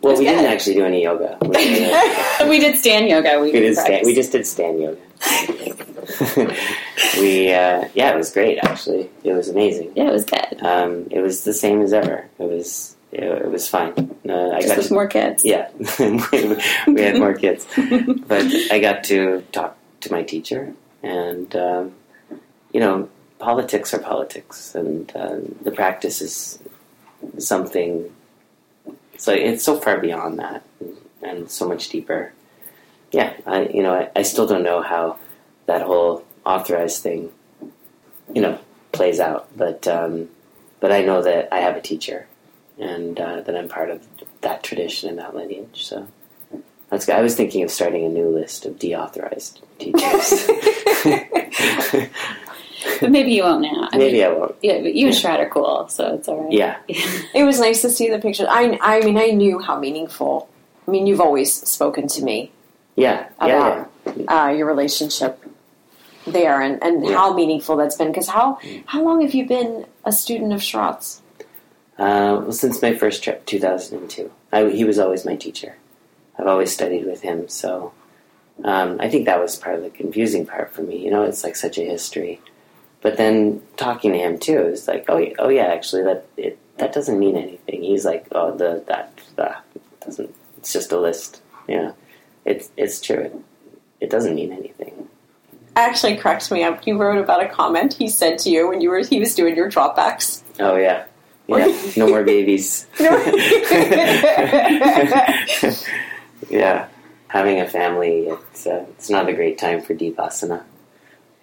Well, 0.00 0.12
It's 0.12 0.20
we 0.20 0.26
didn't 0.26 0.44
actually 0.46 0.74
do 0.74 0.84
any 0.84 1.02
yoga. 1.02 1.36
We 1.40 1.48
did, 1.56 2.48
we 2.48 2.58
did 2.58 2.76
stand 2.76 3.08
yoga. 3.08 3.40
We, 3.40 3.52
we, 3.52 3.60
did 3.60 3.76
stand, 3.76 4.04
we 4.06 4.14
just 4.14 4.32
did 4.32 4.46
stand 4.46 4.80
yoga. 4.80 5.00
we 7.18 7.50
uh, 7.52 7.88
yeah, 7.94 8.10
it 8.12 8.16
was 8.16 8.30
great. 8.30 8.58
Actually, 8.58 9.08
it 9.24 9.32
was 9.32 9.48
amazing. 9.48 9.92
Yeah, 9.96 10.08
it 10.08 10.12
was 10.12 10.24
good. 10.26 10.62
Um, 10.62 11.06
it 11.10 11.20
was 11.20 11.44
the 11.44 11.54
same 11.54 11.80
as 11.80 11.92
ever. 11.94 12.28
It 12.38 12.42
was 12.44 12.93
it, 13.14 13.24
it 13.44 13.50
was 13.50 13.68
fine. 13.68 13.92
I 14.28 14.60
Just 14.60 14.68
got 14.68 14.76
with 14.78 14.88
to, 14.88 14.94
more 14.94 15.06
kids. 15.06 15.44
yeah, 15.44 15.70
we 16.86 17.00
had 17.00 17.18
more 17.18 17.34
kids, 17.34 17.66
but 17.76 18.46
I 18.70 18.78
got 18.80 19.04
to 19.04 19.42
talk 19.52 19.76
to 20.00 20.12
my 20.12 20.22
teacher, 20.22 20.74
and 21.02 21.54
um, 21.56 21.94
you 22.72 22.80
know, 22.80 23.08
politics 23.38 23.94
are 23.94 23.98
politics, 23.98 24.74
and 24.74 25.10
uh, 25.14 25.36
the 25.62 25.70
practice 25.70 26.20
is 26.20 26.58
something. 27.38 28.12
So 29.16 29.32
it's 29.32 29.64
so 29.64 29.78
far 29.78 29.98
beyond 29.98 30.38
that, 30.38 30.62
and 31.22 31.50
so 31.50 31.68
much 31.68 31.88
deeper. 31.88 32.32
Yeah, 33.12 33.32
I 33.46 33.66
you 33.68 33.82
know 33.82 33.94
I, 33.94 34.10
I 34.16 34.22
still 34.22 34.46
don't 34.46 34.64
know 34.64 34.82
how 34.82 35.18
that 35.66 35.82
whole 35.82 36.24
authorized 36.44 37.02
thing, 37.02 37.32
you 38.34 38.42
know, 38.42 38.58
plays 38.92 39.20
out, 39.20 39.48
but 39.56 39.86
um, 39.86 40.28
but 40.80 40.92
I 40.92 41.02
know 41.02 41.22
that 41.22 41.48
I 41.52 41.60
have 41.60 41.76
a 41.76 41.80
teacher, 41.80 42.26
and 42.78 43.18
uh, 43.20 43.40
that 43.42 43.56
I'm 43.56 43.68
part 43.68 43.90
of 43.90 44.02
that 44.40 44.62
tradition 44.62 45.08
and 45.08 45.18
that 45.18 45.34
lineage. 45.34 45.84
So 45.84 46.06
that's. 46.90 47.08
I 47.08 47.20
was 47.20 47.34
thinking 47.36 47.62
of 47.62 47.70
starting 47.70 48.04
a 48.04 48.08
new 48.08 48.28
list 48.28 48.66
of 48.66 48.78
deauthorized 48.78 49.60
teachers. 49.78 50.48
But 53.00 53.10
maybe 53.10 53.32
you 53.32 53.42
won't 53.42 53.62
now. 53.62 53.88
I 53.92 53.96
Maybe 53.98 54.18
mean, 54.18 54.26
I 54.26 54.28
won't. 54.28 54.54
yeah, 54.62 54.80
but 54.82 54.94
you 54.94 55.06
and 55.06 55.16
Sharath 55.16 55.38
are 55.38 55.48
cool, 55.48 55.88
so 55.88 56.14
it's 56.14 56.28
all 56.28 56.42
right. 56.44 56.52
Yeah. 56.52 56.76
It 57.34 57.44
was 57.44 57.58
nice 57.58 57.80
to 57.82 57.88
see 57.90 58.10
the 58.10 58.18
pictures. 58.18 58.46
I, 58.48 58.78
I 58.80 59.00
mean, 59.00 59.16
I 59.16 59.28
knew 59.30 59.58
how 59.58 59.78
meaningful. 59.78 60.48
I 60.86 60.90
mean, 60.90 61.06
you've 61.06 61.20
always 61.20 61.52
spoken 61.52 62.08
to 62.08 62.22
me 62.22 62.52
Yeah, 62.94 63.26
yeah, 63.40 63.86
about 64.06 64.48
uh, 64.50 64.52
your 64.52 64.66
relationship 64.66 65.42
there 66.26 66.60
and, 66.60 66.82
and 66.82 67.04
Yeah. 67.04 67.14
how 67.14 67.32
meaningful 67.34 67.76
that's 67.76 67.96
been. 67.96 68.08
Because 68.08 68.28
how 68.28 68.58
how 68.86 69.02
long 69.02 69.22
have 69.22 69.34
you 69.34 69.46
been 69.46 69.86
a 70.04 70.12
student 70.12 70.52
of 70.52 70.60
Sharath's? 70.60 71.22
Uh, 71.98 72.50
since 72.50 72.82
my 72.82 72.94
first 72.94 73.22
trip, 73.22 73.46
2002. 73.46 74.30
I, 74.52 74.68
he 74.70 74.84
was 74.84 74.98
always 74.98 75.24
my 75.24 75.36
teacher. 75.36 75.76
I've 76.38 76.46
always 76.48 76.72
studied 76.72 77.06
with 77.06 77.22
him, 77.22 77.48
so 77.48 77.92
um, 78.64 78.96
I 79.00 79.08
think 79.08 79.26
that 79.26 79.40
was 79.40 79.56
part 79.56 79.76
of 79.76 79.82
the 79.82 79.90
confusing 79.90 80.44
part 80.46 80.72
for 80.72 80.82
me. 80.82 81.04
You 81.04 81.10
know, 81.10 81.22
it's 81.22 81.44
like 81.44 81.54
such 81.56 81.78
a 81.78 81.82
history. 81.82 82.40
But 83.02 83.16
then 83.16 83.62
talking 83.76 84.12
to 84.12 84.18
him 84.18 84.38
too, 84.38 84.58
it's 84.58 84.88
like, 84.88 85.04
oh, 85.08 85.18
yeah- 85.18 85.34
oh 85.38 85.48
yeah, 85.48 85.66
actually, 85.66 86.02
that 86.04 86.26
it, 86.36 86.58
that 86.78 86.92
doesn't 86.92 87.18
mean 87.18 87.36
anything. 87.36 87.82
He's 87.82 88.04
like, 88.04 88.26
oh, 88.32 88.56
the 88.56 88.82
that 88.88 89.16
that 89.36 89.64
doesn't. 90.04 90.34
It's 90.58 90.72
just 90.72 90.90
a 90.90 90.98
list. 90.98 91.40
Yeah, 91.68 91.92
it's 92.44 92.70
it's 92.76 93.00
true. 93.00 93.20
It, 93.20 93.34
it 94.00 94.10
doesn't 94.10 94.34
mean 94.34 94.52
anything. 94.52 95.08
Actually, 95.76 96.16
cracks 96.16 96.50
me 96.50 96.62
up. 96.64 96.86
You 96.86 96.96
wrote 96.96 97.18
about 97.22 97.42
a 97.44 97.48
comment 97.48 97.92
he 97.94 98.08
said 98.08 98.38
to 98.40 98.50
you 98.50 98.68
when 98.68 98.80
you 98.80 98.90
were 98.90 99.00
he 99.00 99.20
was 99.20 99.34
doing 99.34 99.54
your 99.54 99.70
dropbacks. 99.70 100.42
Oh 100.58 100.76
yeah, 100.76 101.04
yeah. 101.48 101.80
No 101.96 102.08
more 102.08 102.22
babies. 102.34 102.86
yeah, 106.50 106.88
having 107.28 107.60
a 107.60 107.66
family, 107.68 108.26
it's, 108.28 108.66
uh, 108.66 108.84
it's 108.90 109.10
not 109.10 109.28
a 109.28 109.32
great 109.32 109.58
time 109.58 109.80
for 109.80 109.94
deep 109.94 110.16
asana. 110.16 110.62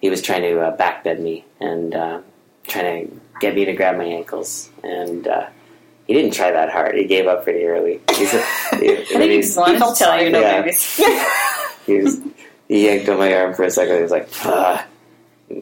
He 0.02 0.10
was 0.10 0.22
trying 0.22 0.42
to 0.42 0.60
uh, 0.60 0.76
backbend 0.78 1.20
me 1.20 1.46
and 1.60 1.94
uh, 1.94 2.22
trying 2.64 3.08
to 3.08 3.14
get 3.40 3.56
me 3.56 3.66
to 3.66 3.74
grab 3.74 3.98
my 3.98 4.06
ankles, 4.06 4.70
and 4.84 5.28
uh, 5.28 5.48
he 6.08 6.14
didn't 6.14 6.34
try 6.34 6.52
that 6.52 6.72
hard. 6.72 6.96
He 6.96 7.06
gave 7.06 7.28
up 7.28 7.44
pretty 7.44 7.66
early. 7.66 8.02
He's, 8.16 8.32
he, 8.32 8.38
I 8.38 9.06
think 9.06 9.32
he 9.32 9.42
just 9.42 9.58
wanted 9.58 9.80
to 9.80 9.94
tell 9.96 10.22
you 10.22 10.32
no 10.32 10.42
sorry. 10.42 10.62
babies. 10.62 10.98
he, 11.86 12.00
was, 12.00 12.20
he 12.68 12.86
yanked 12.86 13.10
on 13.10 13.20
my 13.20 13.34
arm 13.36 13.54
for 13.54 13.64
a 13.64 13.70
second. 13.72 13.98
He 13.98 14.02
was 14.02 14.12
like, 14.12 14.28
ah, 14.44 14.86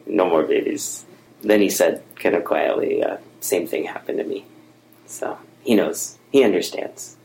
"No 0.06 0.26
more 0.28 0.42
babies." 0.44 1.04
Then 1.42 1.60
he 1.60 1.68
said, 1.70 2.02
kind 2.16 2.34
of 2.34 2.44
quietly, 2.44 3.02
uh, 3.02 3.16
"Same 3.40 3.66
thing 3.66 3.84
happened 3.84 4.18
to 4.18 4.24
me." 4.24 4.44
So 5.06 5.38
he 5.62 5.74
knows. 5.74 6.18
He 6.30 6.44
understands. 6.44 7.16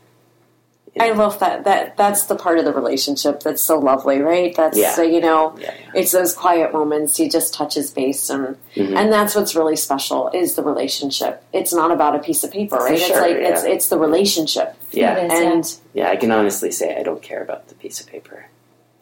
I 0.98 1.10
love 1.10 1.38
that. 1.40 1.64
That 1.64 1.98
that's 1.98 2.22
the 2.24 2.36
part 2.36 2.58
of 2.58 2.64
the 2.64 2.72
relationship 2.72 3.40
that's 3.40 3.62
so 3.62 3.78
lovely, 3.78 4.20
right? 4.20 4.56
That's 4.56 4.78
Yeah. 4.78 4.94
uh, 4.96 5.02
you 5.02 5.20
know, 5.20 5.54
Yeah, 5.60 5.74
yeah. 5.78 5.90
it's 6.00 6.10
those 6.12 6.32
quiet 6.34 6.72
moments. 6.72 7.18
He 7.18 7.28
just 7.28 7.52
touches 7.52 7.90
base, 7.90 8.30
and 8.30 8.56
Mhm. 8.74 8.96
and 8.96 9.12
that's 9.12 9.34
what's 9.34 9.54
really 9.54 9.76
special 9.76 10.30
is 10.32 10.54
the 10.54 10.62
relationship. 10.62 11.42
It's 11.52 11.74
not 11.74 11.90
about 11.90 12.16
a 12.16 12.18
piece 12.20 12.42
of 12.44 12.50
paper, 12.50 12.76
right? 12.76 12.94
it's 12.94 13.10
like 13.10 13.36
yeah. 13.36 13.48
it's 13.50 13.64
it's 13.64 13.88
the 13.88 13.98
relationship, 13.98 14.74
Yeah, 14.92 15.16
It 15.18 15.26
is, 15.26 15.32
yeah. 15.38 15.50
and 15.52 15.76
yeah. 15.92 16.08
I 16.08 16.16
can 16.16 16.30
honestly 16.32 16.70
say 16.70 16.96
I 16.98 17.02
don't 17.02 17.20
care 17.20 17.42
about 17.42 17.68
the 17.68 17.74
piece 17.74 18.00
of 18.00 18.06
paper. 18.06 18.46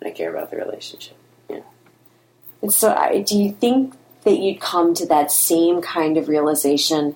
I 0.04 0.10
care 0.10 0.30
about 0.34 0.50
the 0.50 0.56
relationship. 0.56 1.16
And 2.60 2.72
so, 2.72 2.92
I, 2.94 3.20
do 3.20 3.38
you 3.38 3.52
think 3.52 3.94
that 4.24 4.38
you'd 4.38 4.60
come 4.60 4.94
to 4.94 5.06
that 5.06 5.30
same 5.30 5.80
kind 5.82 6.16
of 6.16 6.28
realization 6.28 7.14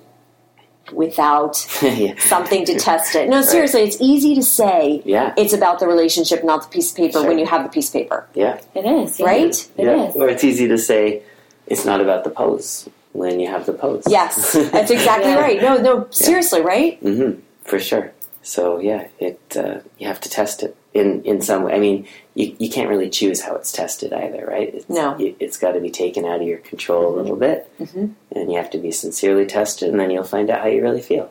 without 0.93 1.67
yeah. 1.83 2.17
something 2.19 2.65
to 2.65 2.77
test 2.79 3.15
it? 3.15 3.29
No, 3.29 3.41
seriously, 3.41 3.81
it's 3.81 3.97
easy 3.99 4.35
to 4.35 4.41
say 4.43 5.01
Yeah. 5.05 5.33
it's 5.37 5.53
about 5.53 5.79
the 5.79 5.87
relationship, 5.87 6.43
not 6.43 6.63
the 6.63 6.69
piece 6.69 6.91
of 6.91 6.97
paper, 6.97 7.19
Sure. 7.19 7.27
when 7.27 7.37
you 7.39 7.45
have 7.45 7.63
the 7.63 7.69
piece 7.69 7.87
of 7.89 7.93
paper, 7.93 8.27
Yeah. 8.33 8.59
It 8.73 8.85
is, 8.85 9.19
yeah. 9.19 9.25
right? 9.25 9.69
It 9.77 9.85
yeah. 9.85 10.07
is. 10.09 10.15
Or 10.15 10.27
it's 10.29 10.43
easy 10.43 10.67
to 10.67 10.77
say 10.77 11.21
it's 11.67 11.85
not 11.85 12.01
about 12.01 12.23
the 12.23 12.31
pose 12.31 12.89
when 13.13 13.39
you 13.39 13.47
have 13.47 13.65
the 13.65 13.73
pose. 13.73 14.03
Yes, 14.07 14.53
that's 14.53 14.89
exactly 14.97 15.31
Yeah. 15.31 15.39
right. 15.39 15.61
No, 15.61 15.77
no, 15.77 16.07
seriously, 16.09 16.61
right? 16.61 16.97
hmm 16.99 17.31
for 17.63 17.79
sure. 17.79 18.11
So 18.55 18.79
yeah, 18.79 19.07
it 19.19 19.39
uh, 19.55 19.79
you 19.99 20.07
have 20.07 20.19
to 20.21 20.29
test 20.29 20.63
it 20.63 20.75
in 20.93 21.23
in 21.23 21.41
some 21.41 21.61
way. 21.63 21.73
I 21.73 21.79
mean, 21.79 22.07
you, 22.33 22.55
you 22.57 22.69
can't 22.75 22.89
really 22.89 23.09
choose 23.19 23.41
how 23.45 23.53
it's 23.55 23.71
tested 23.71 24.11
either, 24.11 24.43
right? 24.55 24.69
It's, 24.73 24.89
No. 24.89 25.17
you, 25.19 25.35
it's 25.39 25.57
got 25.63 25.73
to 25.73 25.79
be 25.79 25.91
taken 25.91 26.25
out 26.25 26.41
of 26.41 26.47
your 26.47 26.57
control 26.71 27.13
a 27.13 27.15
little 27.19 27.35
bit, 27.35 27.59
Mhm. 27.79 28.13
and 28.35 28.51
you 28.51 28.57
have 28.57 28.71
to 28.71 28.79
be 28.79 28.91
sincerely 28.91 29.45
tested, 29.45 29.89
and 29.89 29.99
then 29.99 30.09
you'll 30.09 30.23
find 30.35 30.49
out 30.49 30.61
how 30.61 30.67
you 30.67 30.81
really 30.81 31.01
feel. 31.11 31.29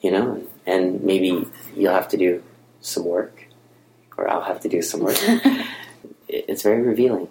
You 0.00 0.10
know, 0.10 0.42
and 0.66 1.02
maybe 1.02 1.46
you'll 1.76 1.92
have 2.00 2.08
to 2.08 2.16
do 2.16 2.42
some 2.80 3.04
work, 3.04 3.46
or 4.16 4.28
I'll 4.30 4.42
have 4.52 4.60
to 4.62 4.68
do 4.68 4.82
some 4.82 5.00
work. 5.00 5.18
It's 6.28 6.62
very 6.62 6.82
revealing, 6.82 7.28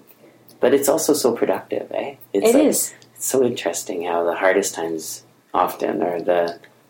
but 0.59 0.73
it's 0.73 0.89
also 0.89 1.13
so 1.13 1.31
productive, 1.41 1.91
eh? 1.91 2.15
It's 2.33 2.49
It 2.49 2.53
like- 2.55 2.65
is. 2.65 2.93
it's 3.15 3.25
so 3.33 3.43
interesting 3.43 4.03
how 4.09 4.23
the 4.23 4.33
hardest 4.43 4.73
times 4.73 5.23
often 5.53 6.01
are 6.01 6.19
the 6.21 6.43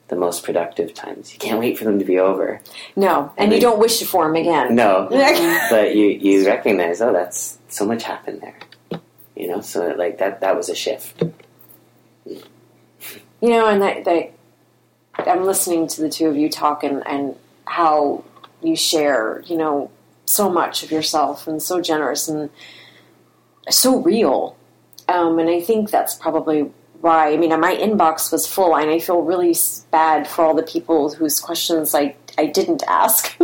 the 0.08 0.16
most 0.16 0.44
productive 0.44 0.94
times. 0.94 1.34
You 1.34 1.40
can't 1.40 1.60
wait 1.60 1.78
for 1.78 1.84
them 1.84 2.00
to 2.00 2.06
be 2.06 2.20
over. 2.20 2.62
No, 2.96 3.32
and 3.38 3.52
you 3.52 3.60
don't 3.60 3.80
wish 3.80 4.00
to 4.00 4.06
form 4.06 4.36
again. 4.36 4.76
No, 4.76 5.08
but 5.70 5.96
you 5.96 6.08
you 6.08 6.46
recognize, 6.46 7.02
oh, 7.02 7.14
that's 7.14 7.58
so 7.68 7.86
much 7.86 8.04
happened 8.04 8.42
there. 8.42 9.00
You 9.36 9.48
know, 9.48 9.62
so 9.62 9.88
like 9.98 10.18
that 10.20 10.42
that 10.42 10.56
was 10.56 10.70
a 10.70 10.76
shift. 10.76 11.24
You 12.26 13.50
know, 13.50 13.68
and 13.68 13.82
that, 13.82 14.06
that 14.06 14.34
I'm 15.20 15.44
listening 15.44 15.88
to 15.90 16.02
the 16.02 16.10
two 16.10 16.28
of 16.28 16.36
you 16.36 16.50
talk 16.50 16.84
and, 16.84 17.06
and 17.06 17.36
how 17.66 18.24
you 18.64 18.76
share, 18.76 19.44
you 19.46 19.58
know, 19.58 19.92
so 20.26 20.50
much 20.50 20.84
of 20.84 20.92
yourself 20.92 21.48
and 21.48 21.62
so 21.62 21.82
generous 21.82 22.28
and 22.28 22.50
so 23.70 24.02
real. 24.02 24.58
Um, 25.08 25.40
and 25.40 25.50
I 25.50 25.62
think 25.62 25.90
that's 25.90 26.16
probably 26.16 26.72
why. 27.02 27.34
I 27.34 27.38
mean, 27.38 27.58
my 27.60 27.76
inbox 27.76 28.32
was 28.32 28.48
full, 28.48 28.76
and 28.76 28.90
I 28.90 29.00
feel 29.00 29.22
really 29.22 29.56
bad 29.92 30.28
for 30.28 30.44
all 30.44 30.54
the 30.54 30.64
people 30.64 31.14
whose 31.14 31.40
questions 31.40 31.94
I 31.94 32.16
I 32.38 32.46
didn't 32.46 32.84
ask. 32.88 33.36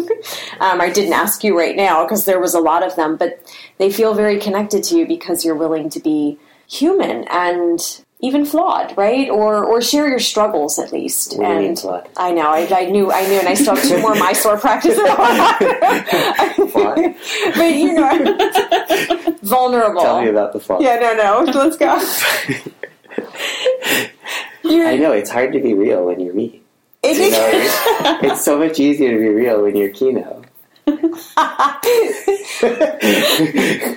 um, 0.60 0.82
I 0.82 0.90
didn't 0.90 1.14
ask 1.14 1.44
you 1.44 1.58
right 1.58 1.76
now 1.76 2.04
because 2.04 2.26
there 2.26 2.40
was 2.40 2.54
a 2.54 2.60
lot 2.60 2.84
of 2.84 2.96
them, 2.96 3.18
but 3.18 3.42
they 3.78 3.92
feel 3.92 4.14
very 4.14 4.40
connected 4.40 4.84
to 4.86 4.98
you 4.98 5.08
because 5.08 5.44
you're 5.44 5.56
willing 5.56 5.90
to 5.90 6.00
be 6.00 6.38
human 6.68 7.26
and 7.30 7.80
even 8.20 8.46
flawed, 8.46 8.96
right? 8.98 9.30
Or 9.30 9.66
or 9.66 9.82
share 9.82 10.08
your 10.08 10.20
struggles 10.20 10.80
at 10.80 10.94
least. 10.94 11.38
What 11.38 11.46
and 11.46 11.78
flawed? 11.78 12.08
I 12.16 12.32
know, 12.32 12.50
I, 12.50 12.68
I 12.72 12.86
knew, 12.86 13.12
I 13.12 13.28
knew, 13.28 13.40
and 13.40 13.50
I 13.50 13.54
still 13.54 13.76
have 13.76 13.84
two 13.84 14.00
more 14.00 14.16
Mysore 14.16 14.58
practice. 14.58 14.98
But 17.56 17.76
you 17.76 17.94
know, 17.94 19.36
vulnerable. 19.44 20.02
Tell 20.02 20.22
me 20.22 20.30
about 20.30 20.54
the 20.54 20.60
fall. 20.60 20.82
Yeah, 20.82 21.00
no, 21.00 21.44
no. 21.46 21.52
Let's 21.52 21.78
go. 21.78 22.00
You're, 24.74 24.88
I 24.88 24.98
know 24.98 25.12
it's 25.12 25.30
hard 25.30 25.54
to 25.54 25.60
be 25.60 25.74
real 25.74 26.06
when 26.06 26.20
you're 26.20 26.34
me. 26.34 26.62
It 27.04 27.18
You 27.18 27.24
is- 27.24 27.32
know, 27.34 27.50
it's, 27.54 28.24
it's 28.34 28.44
so 28.46 28.58
much 28.58 28.80
easier 28.80 29.12
to 29.12 29.18
be 29.18 29.30
real 29.30 29.62
when 29.62 29.76
you're 29.76 29.90
Kino. 29.92 30.42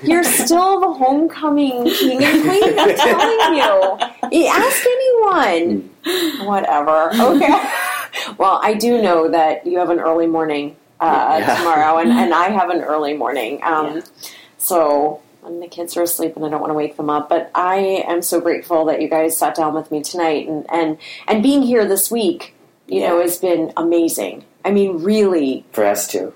You're 0.03 0.23
still 0.25 0.81
the 0.81 0.93
homecoming 0.93 1.85
king 1.91 2.23
and 2.23 2.43
queen. 2.43 2.79
I'm 2.79 2.95
telling 2.97 3.55
you. 3.57 3.99
You 4.39 4.47
Ask 4.47 4.87
anyone. 4.87 5.91
Whatever. 6.47 7.11
Okay. 7.15 7.55
Well, 8.39 8.59
I 8.63 8.73
do 8.73 9.03
know 9.03 9.29
that 9.31 9.67
you 9.67 9.79
have 9.79 9.91
an 9.91 10.01
early 10.01 10.27
morning 10.27 10.75
uh, 11.01 11.37
Yeah. 11.39 11.59
tomorrow, 11.59 11.99
and, 11.99 12.11
and 12.23 12.33
I 12.33 12.49
have 12.49 12.71
an 12.71 12.81
early 12.81 13.13
morning. 13.15 13.61
Um, 13.63 13.97
Yeah. 13.97 14.01
So 14.59 15.21
and 15.47 15.63
the 15.63 15.69
kids 15.69 15.97
are 15.97 16.03
asleep, 16.03 16.37
and 16.37 16.45
I 16.45 16.49
don't 16.49 16.61
want 16.61 16.71
to 16.71 16.75
wake 16.75 16.97
them 16.97 17.09
up. 17.11 17.29
But 17.29 17.51
I 17.55 17.77
am 18.07 18.23
so 18.23 18.41
grateful 18.41 18.85
that 18.87 19.01
you 19.01 19.09
guys 19.09 19.37
sat 19.37 19.55
down 19.55 19.75
with 19.75 19.91
me 19.91 20.03
tonight, 20.03 20.49
and 20.49 20.67
and 20.71 20.99
and 21.29 21.43
being 21.43 21.63
here 21.63 21.87
this 21.87 22.11
week, 22.11 22.55
you 22.87 23.01
know, 23.01 23.21
has 23.21 23.39
been 23.39 23.73
amazing. 23.77 24.45
I 24.65 24.71
mean, 24.73 25.03
really. 25.03 25.65
For 25.73 25.85
us 25.85 26.09
too. 26.09 26.35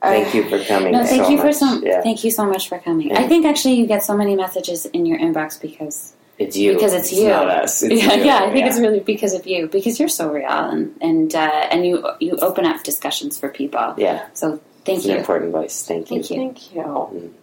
Thank 0.00 0.34
you 0.34 0.48
for 0.48 0.62
coming. 0.64 0.92
No, 0.92 1.04
thank 1.04 1.24
so 1.26 1.30
you 1.30 1.40
for 1.40 1.52
so. 1.52 1.80
Yeah. 1.82 2.00
Thank 2.02 2.24
you 2.24 2.30
so 2.32 2.44
much 2.44 2.68
for 2.68 2.78
coming. 2.78 3.10
Yeah. 3.10 3.20
I 3.20 3.28
think 3.28 3.46
actually 3.46 3.74
you 3.74 3.86
get 3.86 4.02
so 4.02 4.16
many 4.16 4.34
messages 4.34 4.84
in 4.86 5.06
your 5.06 5.16
inbox 5.18 5.60
because 5.60 6.14
It's 6.38 6.56
you. 6.56 6.74
because 6.74 6.92
it's 6.92 7.12
you. 7.12 7.28
not 7.28 7.48
us. 7.48 7.82
It's 7.84 8.02
yeah, 8.04 8.14
you. 8.14 8.24
yeah, 8.24 8.38
I 8.42 8.50
think 8.52 8.66
it's 8.66 8.80
really 8.80 8.98
because 8.98 9.32
of 9.32 9.46
you 9.46 9.68
because 9.68 10.00
you're 10.00 10.08
so 10.08 10.32
real 10.32 10.48
and 10.50 10.96
and 11.00 11.32
uh, 11.34 11.68
and 11.70 11.86
you 11.86 12.04
you 12.18 12.36
open 12.38 12.66
up 12.66 12.82
discussions 12.82 13.38
for 13.38 13.48
people. 13.48 13.94
Yeah. 13.96 14.26
So 14.34 14.60
thank 14.84 14.98
It's 14.98 15.04
an 15.06 15.12
you. 15.12 15.18
important 15.18 15.52
voice. 15.52 15.84
Thank 15.86 16.10
you. 16.10 16.16
Thank 16.22 16.30
you. 16.32 16.36
Thank 16.36 16.74
you. 16.74 17.34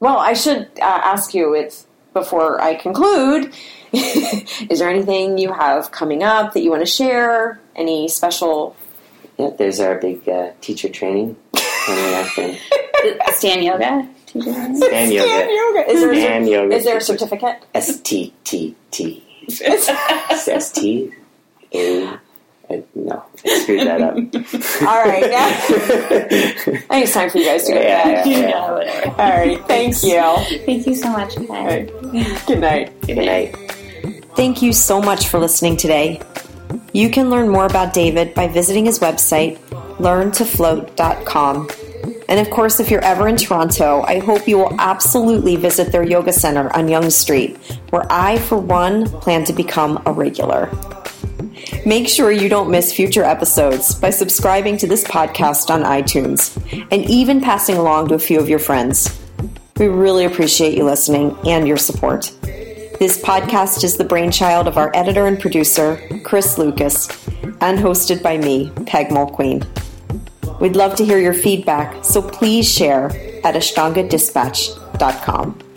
Well, 0.00 0.18
I 0.18 0.32
should 0.32 0.62
uh, 0.80 1.00
ask 1.04 1.34
you 1.34 1.54
if 1.54 1.84
before 2.14 2.60
I 2.60 2.74
conclude, 2.74 3.52
is 3.92 4.78
there 4.78 4.88
anything 4.88 5.38
you 5.38 5.52
have 5.52 5.92
coming 5.92 6.22
up 6.22 6.54
that 6.54 6.62
you 6.62 6.70
want 6.70 6.82
to 6.82 6.90
share? 6.90 7.60
Any 7.76 8.08
special? 8.08 8.74
Yeah, 9.38 9.50
there's 9.56 9.78
our 9.78 9.96
big 9.98 10.28
uh, 10.28 10.52
teacher 10.60 10.88
training 10.88 11.36
coming 11.86 12.14
up 12.14 12.38
and 12.38 12.58
Stan 13.36 13.62
yoga. 13.62 14.08
Stan 14.26 15.12
yoga. 15.12 15.48
yoga. 15.52 15.90
Is 15.90 16.00
there, 16.00 16.14
Stan 16.14 16.46
yoga. 16.46 16.74
is 16.74 16.84
there 16.84 16.96
a 16.96 17.00
certificate? 17.00 17.62
S 17.74 18.00
T 18.00 18.32
T 18.44 18.74
T. 18.90 19.24
S 19.62 20.72
T 20.72 21.12
A. 21.74 22.18
No, 22.94 23.24
I 23.44 23.58
screwed 23.60 23.86
that 23.86 24.00
up. 24.00 24.14
All 24.88 25.04
right. 25.04 25.30
Yeah. 25.30 25.46
I 25.46 26.88
think 26.88 27.04
it's 27.04 27.12
time 27.14 27.30
for 27.30 27.38
you 27.38 27.44
guys 27.46 27.64
to 27.64 27.72
go 27.72 27.78
to 27.78 27.84
Yeah, 27.84 28.04
bed. 28.04 28.26
yeah, 28.26 28.38
Yeah, 28.48 28.72
whatever. 28.72 29.06
All 29.22 29.30
right. 29.30 29.66
Thank 29.66 30.02
you. 30.02 30.20
Thank 30.66 30.86
you 30.86 30.94
so 30.94 31.10
much. 31.10 31.34
Bye. 31.48 31.88
Good 32.46 32.60
night. 32.60 33.00
Good 33.02 33.16
night. 33.16 33.56
Thank 34.36 34.62
you 34.62 34.72
so 34.72 35.00
much 35.02 35.28
for 35.28 35.38
listening 35.38 35.76
today. 35.76 36.20
You 36.92 37.10
can 37.10 37.30
learn 37.30 37.48
more 37.48 37.66
about 37.66 37.92
David 37.94 38.34
by 38.34 38.46
visiting 38.48 38.84
his 38.86 38.98
website, 39.00 39.58
learntofloat.com. 39.98 41.68
And 42.28 42.38
of 42.38 42.48
course, 42.50 42.78
if 42.78 42.90
you're 42.90 43.04
ever 43.04 43.26
in 43.26 43.36
Toronto, 43.36 44.02
I 44.02 44.20
hope 44.20 44.46
you 44.46 44.56
will 44.58 44.74
absolutely 44.80 45.56
visit 45.56 45.90
their 45.90 46.04
yoga 46.04 46.32
center 46.32 46.74
on 46.76 46.88
Yonge 46.88 47.10
Street, 47.12 47.56
where 47.90 48.06
I, 48.08 48.38
for 48.38 48.56
one, 48.56 49.06
plan 49.20 49.44
to 49.46 49.52
become 49.52 50.00
a 50.06 50.12
regular. 50.12 50.70
Make 51.86 52.08
sure 52.08 52.30
you 52.30 52.48
don't 52.48 52.70
miss 52.70 52.92
future 52.92 53.24
episodes 53.24 53.94
by 53.94 54.10
subscribing 54.10 54.76
to 54.78 54.86
this 54.86 55.04
podcast 55.04 55.70
on 55.70 55.82
iTunes 55.82 56.56
and 56.90 57.08
even 57.08 57.40
passing 57.40 57.76
along 57.76 58.08
to 58.08 58.14
a 58.14 58.18
few 58.18 58.38
of 58.38 58.48
your 58.48 58.58
friends. 58.58 59.18
We 59.78 59.88
really 59.88 60.26
appreciate 60.26 60.76
you 60.76 60.84
listening 60.84 61.36
and 61.46 61.66
your 61.66 61.78
support. 61.78 62.32
This 62.42 63.22
podcast 63.22 63.82
is 63.82 63.96
the 63.96 64.04
brainchild 64.04 64.68
of 64.68 64.76
our 64.76 64.94
editor 64.94 65.26
and 65.26 65.40
producer, 65.40 65.98
Chris 66.22 66.58
Lucas, 66.58 67.08
and 67.62 67.78
hosted 67.78 68.22
by 68.22 68.36
me, 68.36 68.70
Peg 68.84 69.08
Mulqueen. 69.08 69.66
We'd 70.60 70.76
love 70.76 70.96
to 70.96 71.04
hear 71.06 71.18
your 71.18 71.32
feedback, 71.32 72.04
so 72.04 72.20
please 72.20 72.70
share 72.70 73.06
at 73.42 73.54
ashtangadispatch.com. 73.54 75.69